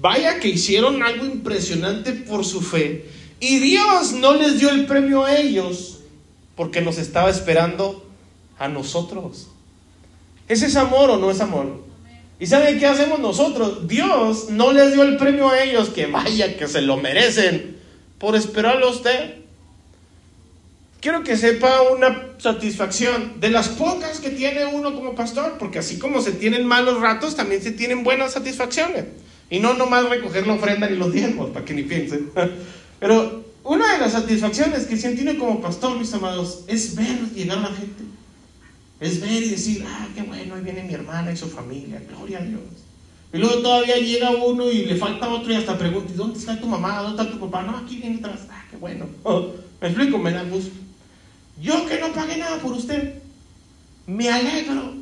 [0.00, 3.10] vaya que hicieron algo impresionante por su fe.
[3.40, 6.02] Y Dios no les dio el premio a ellos
[6.54, 8.06] porque nos estaba esperando
[8.60, 9.48] a nosotros.
[10.46, 11.87] ¿Es ese amor o no es amor?
[12.40, 13.88] ¿Y saben qué hacemos nosotros?
[13.88, 17.76] Dios no les dio el premio a ellos, que vaya que se lo merecen,
[18.18, 19.34] por esperarlo a usted.
[21.00, 25.98] Quiero que sepa una satisfacción de las pocas que tiene uno como pastor, porque así
[25.98, 29.04] como se tienen malos ratos, también se tienen buenas satisfacciones.
[29.50, 32.30] Y no nomás recoger la ofrenda ni los diezmos, para que ni piensen.
[33.00, 37.58] Pero una de las satisfacciones que se tiene como pastor, mis amados, es ver llegar
[37.58, 38.07] la gente.
[39.00, 42.38] Es ver y decir, ah, qué bueno, ahí viene mi hermana y su familia, gloria
[42.38, 42.60] a Dios.
[43.32, 46.66] Y luego todavía llega uno y le falta otro y hasta pregunta, ¿dónde está tu
[46.66, 47.02] mamá?
[47.02, 47.62] ¿Dónde está tu papá?
[47.62, 48.46] No, aquí viene atrás.
[48.50, 49.06] Ah, qué bueno.
[49.80, 50.74] me explico, me da gusto.
[51.60, 53.14] Yo que no pagué nada por usted.
[54.06, 54.94] me alegro.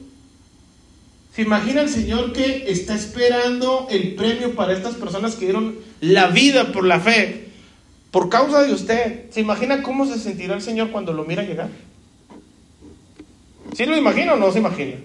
[1.35, 6.29] ¿Se imagina el Señor que está esperando el premio para estas personas que dieron la
[6.29, 7.49] vida por la fe,
[8.11, 9.31] por causa de usted?
[9.31, 11.69] ¿Se imagina cómo se sentirá el Señor cuando lo mira llegar?
[13.77, 14.97] ¿Sí lo imagina o no se imagina?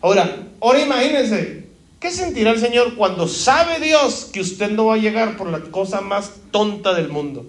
[0.00, 1.64] Ahora, ahora imagínense,
[1.98, 5.58] ¿qué sentirá el Señor cuando sabe Dios que usted no va a llegar por la
[5.58, 7.44] cosa más tonta del mundo?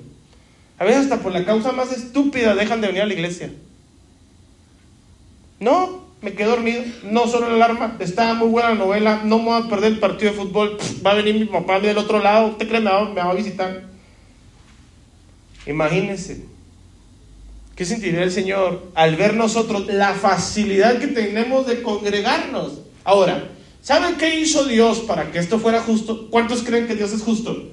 [0.79, 3.53] A veces hasta por la causa más estúpida dejan de venir a la iglesia.
[5.59, 9.45] No, me quedé dormido, no solo la alarma, estaba muy buena la novela, no me
[9.45, 12.47] voy a perder el partido de fútbol, va a venir mi papá del otro lado,
[12.47, 13.83] ¿usted cree me me va a visitar?
[15.67, 16.45] Imagínense,
[17.75, 22.79] ¿qué sentiría el Señor al ver nosotros la facilidad que tenemos de congregarnos?
[23.03, 23.49] Ahora,
[23.81, 26.29] ¿saben qué hizo Dios para que esto fuera justo?
[26.29, 27.71] ¿Cuántos creen que Dios es justo?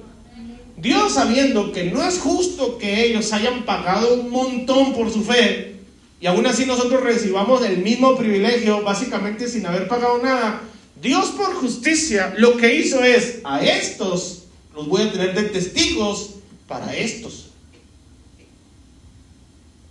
[0.77, 5.75] Dios sabiendo que no es justo que ellos hayan pagado un montón por su fe,
[6.19, 10.61] y aún así nosotros recibamos el mismo privilegio, básicamente sin haber pagado nada,
[11.01, 14.43] Dios por justicia lo que hizo es, a estos
[14.75, 16.35] los voy a tener de testigos
[16.67, 17.50] para estos.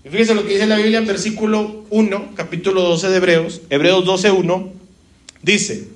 [0.04, 4.04] Y fíjense lo que dice la Biblia en versículo 1, capítulo 12 de Hebreos, Hebreos
[4.06, 4.72] 12, 1,
[5.42, 5.88] dice,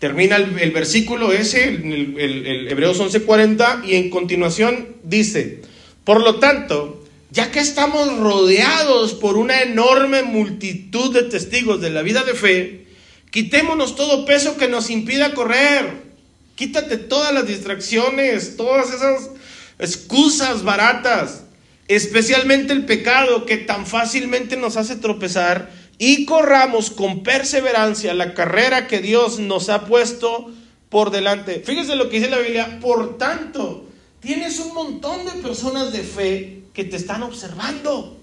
[0.00, 5.62] termina el, versículo ese, el, Hebreos 11:40, y en continuación dice,
[6.02, 12.02] por lo tanto, ya que estamos rodeados por una enorme multitud de testigos de la
[12.02, 12.86] vida de fe,
[13.30, 16.02] quitémonos todo peso que nos impida correr.
[16.54, 19.30] Quítate todas las distracciones, todas esas
[19.80, 21.43] excusas baratas,
[21.88, 28.86] especialmente el pecado que tan fácilmente nos hace tropezar y corramos con perseverancia la carrera
[28.86, 30.50] que Dios nos ha puesto
[30.88, 31.62] por delante.
[31.64, 33.86] Fíjese lo que dice la Biblia, por tanto,
[34.20, 38.16] tienes un montón de personas de fe que te están observando.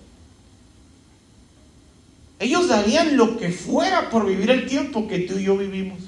[2.40, 6.00] Ellos darían lo que fuera por vivir el tiempo que tú y yo vivimos.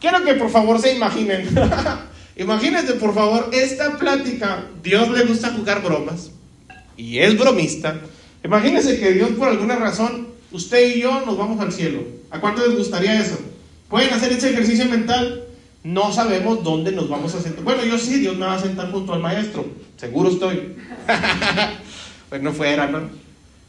[0.00, 1.48] Quiero que por favor se imaginen.
[2.36, 4.66] Imagínense por favor esta plática.
[4.82, 6.30] Dios le gusta jugar bromas
[7.02, 8.00] y es bromista.
[8.44, 12.00] Imagínense que Dios por alguna razón, usted y yo nos vamos al cielo.
[12.30, 13.38] ¿A cuánto les gustaría eso?
[13.88, 15.44] ¿Pueden hacer ese ejercicio mental?
[15.82, 17.64] No sabemos dónde nos vamos a sentar.
[17.64, 19.66] Bueno, yo sí, Dios me va a sentar junto al maestro.
[19.96, 20.76] Seguro estoy.
[22.28, 23.00] pues no fuera, ¿no?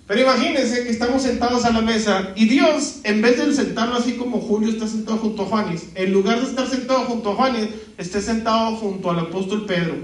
[0.06, 4.14] Pero imagínense que estamos sentados a la mesa y Dios, en vez de sentarlo así
[4.14, 7.70] como Julio está sentado junto a Juanis, en lugar de estar sentado junto a Juanis,
[7.98, 9.96] esté sentado junto al apóstol Pedro,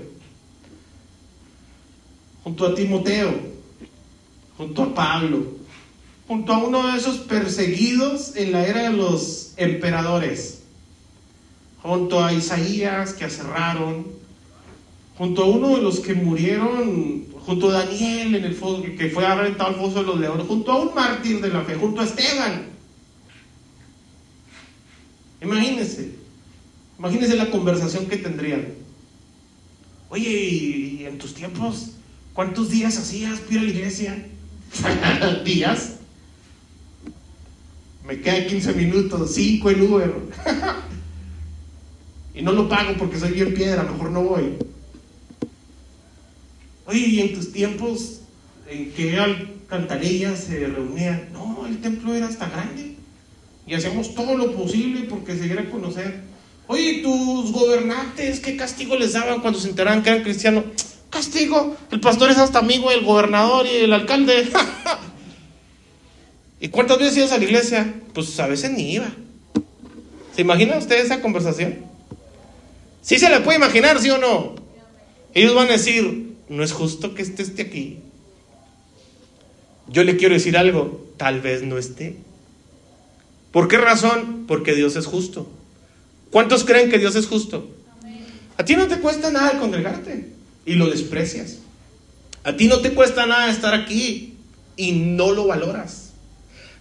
[2.44, 3.34] junto a Timoteo,
[4.58, 5.60] junto a Pablo,
[6.28, 10.64] junto a uno de esos perseguidos en la era de los emperadores,
[11.82, 14.08] junto a Isaías que aserraron,
[15.18, 19.26] junto a uno de los que murieron, junto a Daniel en el foso, que fue
[19.26, 22.06] aventado al foso de los leones, junto a un mártir de la fe, junto a
[22.06, 22.68] Esteban.
[25.42, 26.12] Imagínense,
[26.98, 28.68] imagínense la conversación que tendrían.
[30.10, 31.94] Oye, ¿y en tus tiempos
[32.40, 34.26] cuántos días hacías ir a la iglesia?
[35.44, 35.96] ¿Días?
[38.08, 40.14] Me quedan 15 minutos, 5 en Uber.
[42.34, 44.54] y no lo pago porque soy bien piedra, mejor no voy.
[46.86, 48.22] Oye, ¿y en tus tiempos
[48.70, 51.28] en que alcantarillas se reunían?
[51.34, 52.96] No, el templo era hasta grande.
[53.68, 56.22] Y hacíamos todo lo posible porque se diera a conocer.
[56.68, 60.64] Oye, tus gobernantes, ¿qué castigo les daban cuando se enteraban que eran cristianos?
[61.92, 64.50] El pastor es hasta amigo del gobernador y el alcalde.
[66.62, 67.94] ¿Y cuántas veces ibas a la iglesia?
[68.14, 69.10] Pues a veces ni iba.
[70.34, 71.80] ¿Se imagina usted esa conversación?
[73.02, 74.56] ¿Sí se la puede imaginar, sí o no?
[75.34, 78.00] Ellos van a decir, no es justo que este esté aquí.
[79.88, 82.16] Yo le quiero decir algo, tal vez no esté.
[83.52, 84.46] ¿Por qué razón?
[84.48, 85.50] Porque Dios es justo.
[86.32, 87.68] ¿Cuántos creen que Dios es justo?
[88.58, 90.39] A ti no te cuesta nada congregarte
[90.70, 91.58] y lo desprecias.
[92.44, 94.36] A ti no te cuesta nada estar aquí
[94.78, 96.12] y no lo valoras.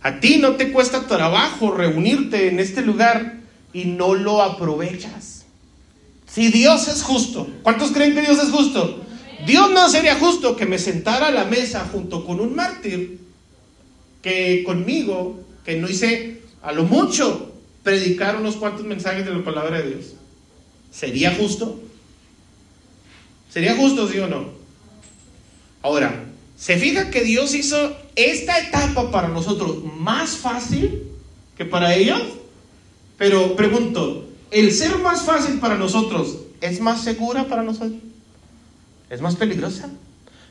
[0.03, 3.41] A ti no te cuesta trabajo reunirte en este lugar
[3.73, 5.47] y no lo aprovechas.
[6.31, 9.03] Si Dios es justo, ¿cuántos creen que Dios es justo?
[9.47, 13.21] Dios no sería justo que me sentara a la mesa junto con un mártir
[14.21, 19.81] que conmigo, que no hice a lo mucho predicar unos cuantos mensajes de la palabra
[19.81, 20.13] de Dios.
[20.91, 21.81] ¿Sería justo?
[23.49, 24.51] ¿Sería justo, sí o no?
[25.83, 26.25] Ahora,
[26.57, 31.05] ¿se fija que Dios hizo esta etapa para nosotros más fácil
[31.57, 32.23] que para ellos?
[33.17, 38.03] Pero pregunto, ¿el ser más fácil para nosotros es más segura para nosotros?
[39.11, 39.89] es más peligrosa.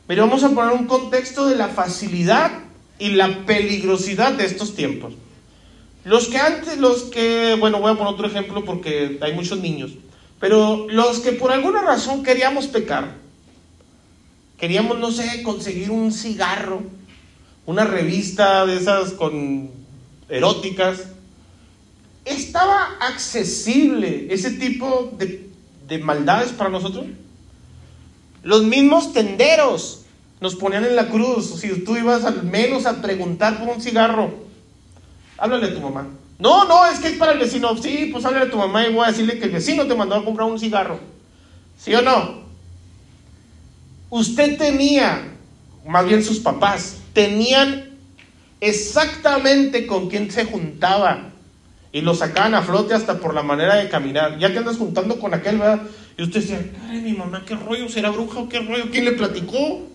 [0.08, 2.52] Pero vamos a poner un contexto de la facilidad
[3.00, 5.14] y la peligrosidad de estos tiempos.
[6.06, 9.92] Los que antes, los que, bueno, voy a poner otro ejemplo porque hay muchos niños,
[10.40, 13.16] pero los que por alguna razón queríamos pecar,
[14.58, 16.82] queríamos, no sé, conseguir un cigarro,
[17.66, 19.72] una revista de esas con
[20.30, 21.08] eróticas,
[22.26, 25.50] estaba accesible ese tipo de,
[25.88, 27.06] de maldades para nosotros.
[28.44, 30.04] Los mismos tenderos
[30.40, 31.60] nos ponían en la cruz.
[31.60, 34.32] Si tú ibas al menos a preguntar por un cigarro,
[35.38, 36.08] háblale a tu mamá.
[36.40, 37.76] No, no, es que es para el vecino.
[37.78, 40.16] Sí, pues háblale a tu mamá y voy a decirle que el vecino te mandó
[40.16, 41.00] a comprar un cigarro.
[41.78, 42.42] ¿Sí o no?
[44.10, 45.34] Usted tenía,
[45.86, 47.98] más bien sus papás, tenían
[48.62, 51.30] exactamente con quién se juntaba
[51.92, 54.38] y lo sacaban a flote hasta por la manera de caminar.
[54.38, 55.82] Ya que andas juntando con aquel, ¿verdad?
[56.18, 58.90] Y usted decía, ay, mi mamá, qué rollo, ¿será bruja o qué rollo?
[58.92, 59.88] ¿Quién le platicó?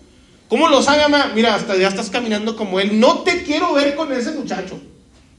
[0.49, 1.31] ¿Cómo lo sabe, mamá?
[1.33, 2.99] Mira, hasta ya estás caminando como él.
[2.99, 4.79] No te quiero ver con ese muchacho.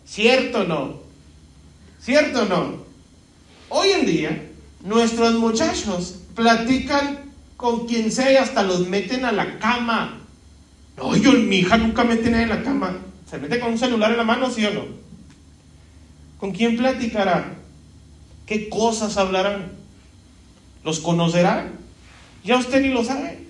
[0.07, 1.01] ¿Cierto o no?
[2.01, 2.85] ¿Cierto o no?
[3.69, 4.51] Hoy en día,
[4.83, 10.21] nuestros muchachos platican con quien sea y hasta los meten a la cama.
[10.97, 12.99] No, yo, mi hija nunca mete nadie en la cama.
[13.29, 14.85] ¿Se mete con un celular en la mano, sí o no?
[16.39, 17.55] ¿Con quién platicará?
[18.47, 19.73] ¿Qué cosas hablarán?
[20.85, 21.71] ¿Los conocerá?
[22.45, 23.45] Ya usted ni lo sabe.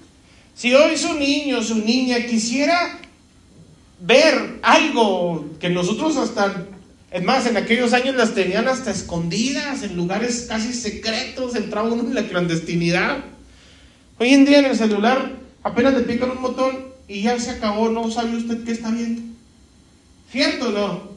[0.54, 3.00] Si hoy su niño, su niña quisiera
[4.06, 6.66] ver algo que nosotros hasta,
[7.10, 12.02] es más, en aquellos años las tenían hasta escondidas, en lugares casi secretos, entraba uno
[12.02, 13.24] en la clandestinidad.
[14.18, 15.32] Hoy en día en el celular
[15.62, 19.22] apenas le pican un botón y ya se acabó, no sabe usted qué está viendo.
[20.30, 21.14] ¿Cierto o no?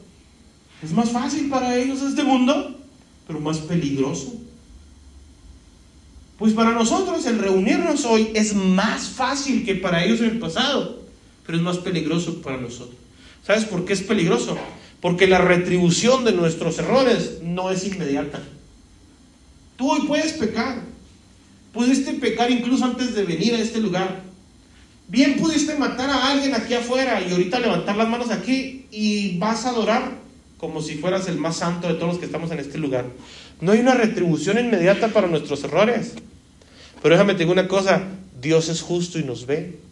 [0.82, 2.78] Es más fácil para ellos este mundo,
[3.26, 4.34] pero más peligroso.
[6.38, 10.97] Pues para nosotros el reunirnos hoy es más fácil que para ellos en el pasado,
[11.48, 12.94] pero es más peligroso para nosotros.
[13.42, 14.58] ¿Sabes por qué es peligroso?
[15.00, 18.42] Porque la retribución de nuestros errores no es inmediata.
[19.78, 20.82] Tú hoy puedes pecar.
[21.72, 24.20] Pudiste pecar incluso antes de venir a este lugar.
[25.08, 29.64] Bien pudiste matar a alguien aquí afuera y ahorita levantar las manos aquí y vas
[29.64, 30.18] a adorar
[30.58, 33.06] como si fueras el más santo de todos los que estamos en este lugar.
[33.62, 36.12] No hay una retribución inmediata para nuestros errores.
[37.00, 38.02] Pero déjame digo una cosa,
[38.38, 39.87] Dios es justo y nos ve.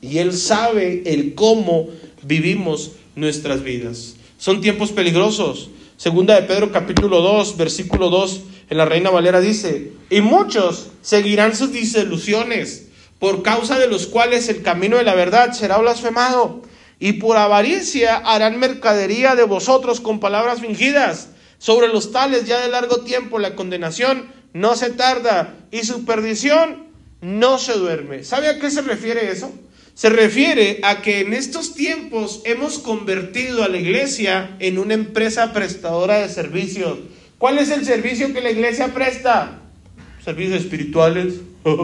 [0.00, 1.88] Y Él sabe el cómo
[2.22, 4.14] vivimos nuestras vidas.
[4.38, 5.70] Son tiempos peligrosos.
[5.96, 11.56] Segunda de Pedro capítulo 2, versículo 2, en la Reina Valera dice, y muchos seguirán
[11.56, 12.86] sus disilusiones,
[13.18, 16.62] por causa de los cuales el camino de la verdad será blasfemado,
[17.00, 21.30] y por avaricia harán mercadería de vosotros con palabras fingidas.
[21.58, 26.88] Sobre los tales ya de largo tiempo la condenación no se tarda y su perdición
[27.20, 28.22] no se duerme.
[28.24, 29.52] ¿Sabe a qué se refiere eso?
[29.98, 35.52] Se refiere a que en estos tiempos hemos convertido a la iglesia en una empresa
[35.52, 37.00] prestadora de servicios.
[37.36, 39.58] ¿Cuál es el servicio que la iglesia presta?
[40.24, 41.40] Servicios espirituales.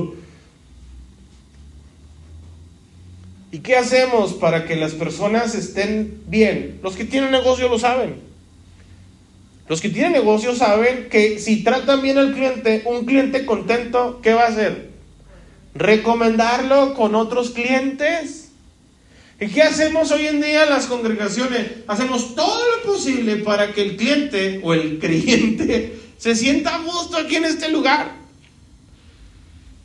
[3.51, 6.79] ¿Y qué hacemos para que las personas estén bien?
[6.85, 8.15] Los que tienen negocio lo saben.
[9.69, 14.35] Los que tienen negocio saben que si tratan bien al cliente, un cliente contento, ¿qué
[14.35, 14.94] va a hacer?
[15.75, 18.51] Recomendarlo con otros clientes.
[19.41, 21.67] ¿Y qué hacemos hoy en día las congregaciones?
[21.89, 27.17] Hacemos todo lo posible para que el cliente o el creyente se sienta a gusto
[27.17, 28.13] aquí en este lugar.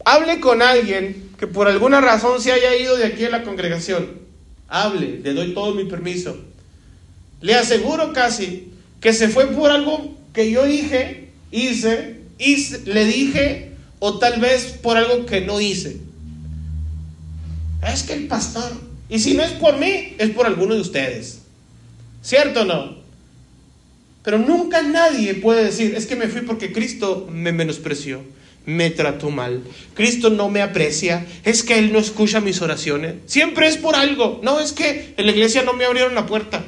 [0.06, 4.20] Hable con alguien que por alguna razón se haya ido de aquí a la congregación.
[4.68, 6.38] Hable, le doy todo mi permiso.
[7.42, 8.72] Le aseguro casi
[9.02, 13.69] que se fue por algo que yo dije, hice, hice, le dije,
[14.00, 15.98] o tal vez por algo que no hice.
[17.88, 18.72] Es que el pastor,
[19.10, 21.40] y si no es por mí, es por alguno de ustedes.
[22.22, 23.00] ¿Cierto o no?
[24.24, 28.22] Pero nunca nadie puede decir, es que me fui porque Cristo me menospreció,
[28.66, 29.64] me trató mal.
[29.94, 33.16] Cristo no me aprecia, es que Él no escucha mis oraciones.
[33.26, 34.40] Siempre es por algo.
[34.44, 36.64] No, es que en la iglesia no me abrieron la puerta.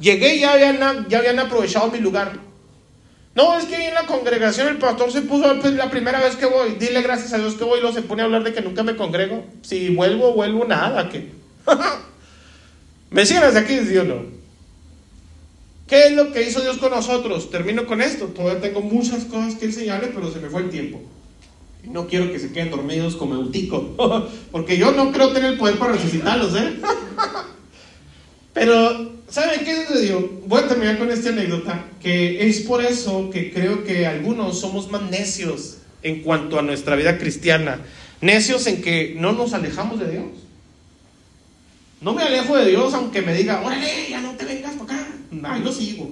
[0.00, 2.45] Llegué y ya habían, ya habían aprovechado mi lugar.
[3.36, 6.46] No, es que en la congregación el pastor se puso pues, la primera vez que
[6.46, 6.76] voy.
[6.80, 8.82] Dile gracias a Dios que voy y luego se pone a hablar de que nunca
[8.82, 9.44] me congrego.
[9.60, 11.10] Si vuelvo, vuelvo nada.
[11.10, 11.32] que
[13.10, 14.22] ¿Me hasta aquí, sí o no?
[15.86, 17.50] ¿Qué es lo que hizo Dios con nosotros?
[17.50, 18.24] Termino con esto.
[18.28, 21.02] Todavía tengo muchas cosas que enseñarles, pero se me fue el tiempo.
[21.84, 24.26] Y no quiero que se queden dormidos como Eutico.
[24.50, 26.80] Porque yo no creo tener el poder para resucitarlos, ¿eh?
[28.54, 30.30] pero ¿Saben qué sucedió?
[30.46, 34.90] Voy a terminar con esta anécdota, que es por eso que creo que algunos somos
[34.90, 37.80] más necios en cuanto a nuestra vida cristiana.
[38.20, 40.26] Necios en que no nos alejamos de Dios.
[42.00, 45.08] No me alejo de Dios aunque me diga, órale, ya no te vengas para acá.
[45.42, 46.08] ahí lo sigo.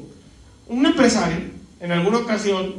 [0.66, 1.38] Un empresario,
[1.78, 2.74] en alguna ocasión,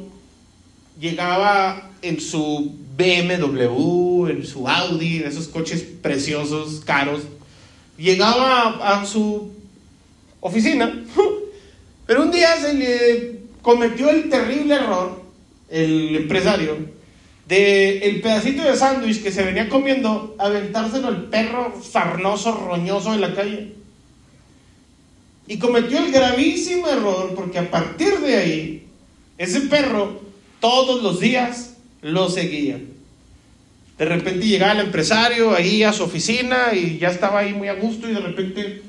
[1.00, 7.22] llegaba en su BMW, en su Audi, en esos coches preciosos, caros,
[7.98, 9.55] llegaba a su
[10.46, 11.04] oficina,
[12.06, 15.24] pero un día se le cometió el terrible error,
[15.70, 16.78] el empresario,
[17.48, 23.20] de el pedacito de sándwich que se venía comiendo, aventárselo al perro sarnoso, roñoso de
[23.20, 23.74] la calle.
[25.48, 28.88] Y cometió el gravísimo error porque a partir de ahí,
[29.38, 30.22] ese perro
[30.60, 32.80] todos los días lo seguía.
[33.98, 37.74] De repente llegaba el empresario ahí a su oficina y ya estaba ahí muy a
[37.74, 38.82] gusto y de repente,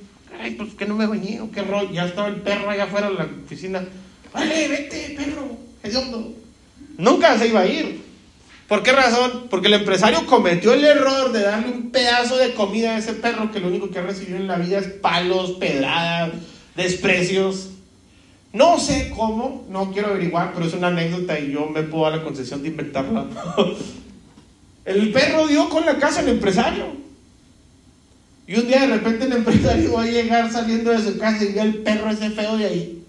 [0.52, 3.28] pues que no me bañé qué rollo, ya estaba el perro allá afuera de la
[3.44, 3.84] oficina.
[4.32, 6.34] Vale, vete, perro, hediondo.
[6.98, 8.06] Nunca se iba a ir.
[8.68, 9.46] ¿Por qué razón?
[9.48, 13.52] Porque el empresario cometió el error de darle un pedazo de comida a ese perro
[13.52, 16.32] que lo único que ha recibido en la vida es palos, pedradas,
[16.74, 17.70] desprecios.
[18.52, 22.18] No sé cómo, no quiero averiguar, pero es una anécdota y yo me puedo dar
[22.18, 23.26] la concesión de inventarla.
[24.84, 27.05] el perro dio con la casa al empresario.
[28.46, 31.52] Y un día de repente el empresario va a llegar saliendo de su casa y
[31.52, 33.02] ve al perro ese feo de ahí.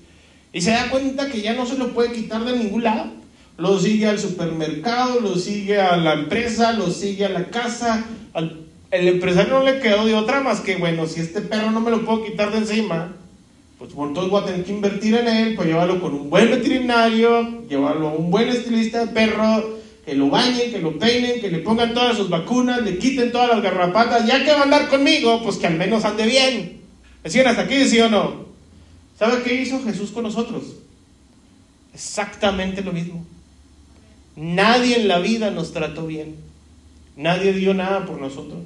[0.54, 3.18] Y se da cuenta que ya no se lo puede quitar de ningún lado
[3.58, 8.06] lo sigue al supermercado, lo sigue a la empresa, lo sigue a la casa.
[8.92, 11.92] el empresario no le quedó de otra más que, bueno, si este perro no me
[11.92, 13.14] lo puedo quitar de encima,
[13.80, 16.50] pues por todo voy a tener que invertir en él, pues llevarlo con un buen
[16.50, 19.77] veterinario, llevarlo a un buen estilista de perro,
[20.08, 23.50] que lo bañen, que lo peinen, que le pongan todas sus vacunas, le quiten todas
[23.50, 26.80] las garrapatas, ya que va a andar conmigo, pues que al menos ande bien.
[27.26, 28.46] ¿Decían hasta aquí, sí o no?
[29.20, 30.64] ¿Sabe qué hizo Jesús con nosotros?
[31.94, 33.26] Exactamente lo mismo.
[34.38, 36.38] Nadie en la vida nos trató bien.
[37.18, 38.62] Nadie dio nada por nosotros.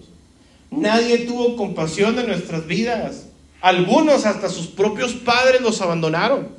[0.70, 3.30] Nadie tuvo compasión de nuestras vidas.
[3.62, 6.50] Algunos hasta sus propios padres los abandonaron.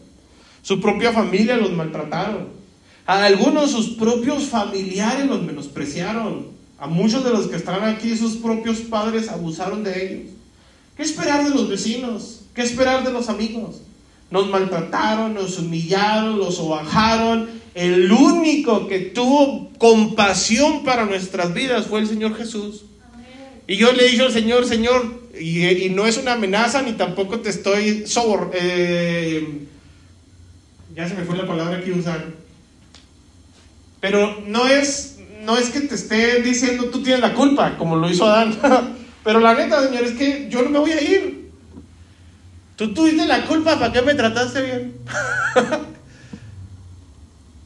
[0.62, 2.61] Su propia familia los maltrataron.
[3.06, 6.48] A algunos sus propios familiares los menospreciaron.
[6.78, 10.32] A muchos de los que están aquí sus propios padres abusaron de ellos.
[10.96, 12.42] ¿Qué esperar de los vecinos?
[12.54, 13.82] ¿Qué esperar de los amigos?
[14.30, 22.00] Nos maltrataron, nos humillaron, los sobajaron, el único que tuvo compasión para nuestras vidas fue
[22.00, 22.84] el Señor Jesús.
[23.66, 27.50] Y yo le dije al Señor, Señor, y, no es una amenaza ni tampoco te
[27.50, 29.66] estoy sobor, eh,
[30.94, 32.41] ya se me fue la palabra que usar.
[34.02, 38.10] Pero no es, no es que te esté diciendo tú tienes la culpa, como lo
[38.10, 38.58] hizo Adán.
[39.24, 41.50] Pero la neta, Señor, es que yo no me voy a ir.
[42.74, 44.94] Tú tuviste la culpa, ¿para qué me trataste bien?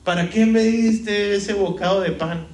[0.05, 2.47] ¿Para qué me diste ese bocado de pan?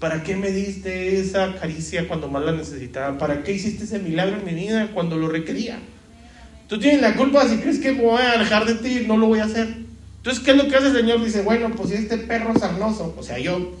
[0.00, 3.16] ¿Para qué me diste esa caricia cuando más la necesitaba?
[3.16, 5.78] ¿Para qué hiciste ese milagro en mi vida cuando lo requería?
[6.66, 9.28] Tú tienes la culpa si crees que me voy a alejar de ti, no lo
[9.28, 9.85] voy a hacer.
[10.26, 11.24] Entonces, ¿qué es lo que hace el Señor?
[11.24, 13.74] Dice, bueno, pues si este perro sarnoso, o sea, yo,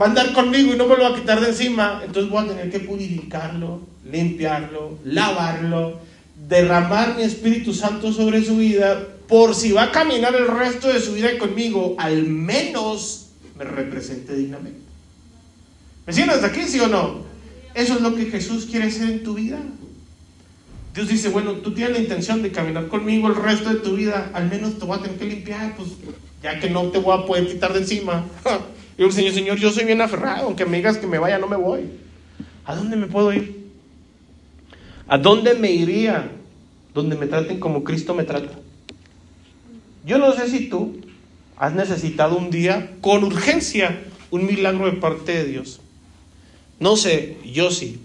[0.00, 2.44] va a andar conmigo y no me lo va a quitar de encima, entonces voy
[2.44, 5.98] a tener que purificarlo, limpiarlo, lavarlo,
[6.48, 11.00] derramar mi Espíritu Santo sobre su vida por si va a caminar el resto de
[11.00, 14.82] su vida conmigo, al menos me represente dignamente.
[16.06, 17.24] ¿Me siguen hasta aquí, sí o no?
[17.74, 19.58] Eso es lo que Jesús quiere hacer en tu vida.
[20.98, 24.32] Dios dice, bueno, tú tienes la intención de caminar conmigo el resto de tu vida,
[24.34, 25.90] al menos te voy a tener que limpiar, pues
[26.42, 28.26] ya que no te voy a poder quitar de encima.
[28.98, 31.46] Y el Señor, Señor, yo soy bien aferrado, aunque me digas que me vaya, no
[31.46, 31.88] me voy.
[32.64, 33.70] ¿A dónde me puedo ir?
[35.06, 36.32] ¿A dónde me iría?
[36.92, 38.58] Donde me traten como Cristo me trata.
[40.04, 40.98] Yo no sé si tú
[41.56, 44.00] has necesitado un día con urgencia
[44.32, 45.80] un milagro de parte de Dios.
[46.80, 48.00] No sé, yo sí.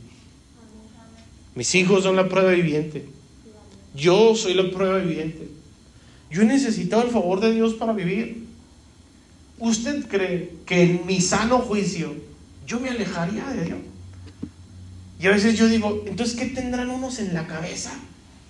[1.56, 3.06] Mis hijos son la prueba viviente.
[3.96, 5.48] Yo soy la prueba viviente.
[6.32, 8.46] Yo he necesitado el favor de Dios para vivir.
[9.60, 12.14] ¿Usted cree que en mi sano juicio
[12.66, 13.80] yo me alejaría de Dios?
[15.20, 17.94] Y a veces yo digo, entonces, ¿qué tendrán unos en la cabeza?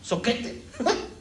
[0.01, 0.61] Soquete.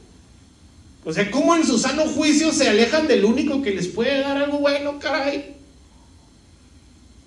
[1.05, 4.37] O sea, ¿cómo en su sano juicio se alejan del único que les puede dar
[4.37, 5.53] algo bueno, caray?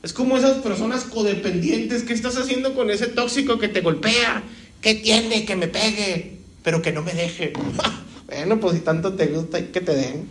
[0.07, 2.05] Es como esas personas codependientes.
[2.05, 4.41] ¿Qué estás haciendo con ese tóxico que te golpea?
[4.81, 6.37] ¿Qué tiene que me pegue?
[6.63, 7.53] Pero que no me deje.
[8.29, 10.29] bueno, pues si tanto te gusta, que te den.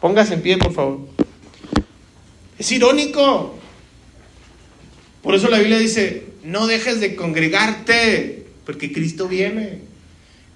[0.00, 1.08] Póngase en pie, por favor.
[2.56, 3.58] Es irónico.
[5.22, 9.80] Por eso la Biblia dice, no dejes de congregarte, porque Cristo viene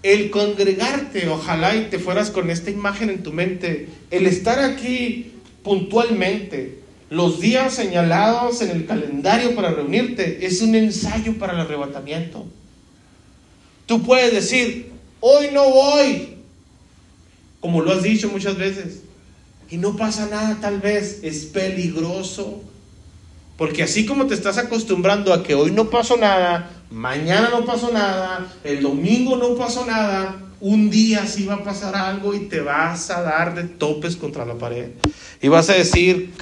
[0.05, 5.33] el congregarte, ojalá y te fueras con esta imagen en tu mente, el estar aquí
[5.65, 6.84] puntualmente,
[7.15, 12.45] los días señalados en el calendario para reunirte, es un ensayo para el arrebatamiento.
[13.87, 14.91] Tú puedes decir,
[15.21, 16.39] hoy no voy,
[17.61, 19.03] como lo has dicho muchas veces,
[19.71, 22.63] y no pasa nada tal vez, es peligroso.
[23.57, 27.93] Porque así como te estás acostumbrando a que hoy no pasó nada, mañana no pasó
[27.93, 32.61] nada, el domingo no pasó nada, un día sí va a pasar algo y te
[32.61, 34.89] vas a dar de topes contra la pared.
[35.43, 36.33] Y vas a decir,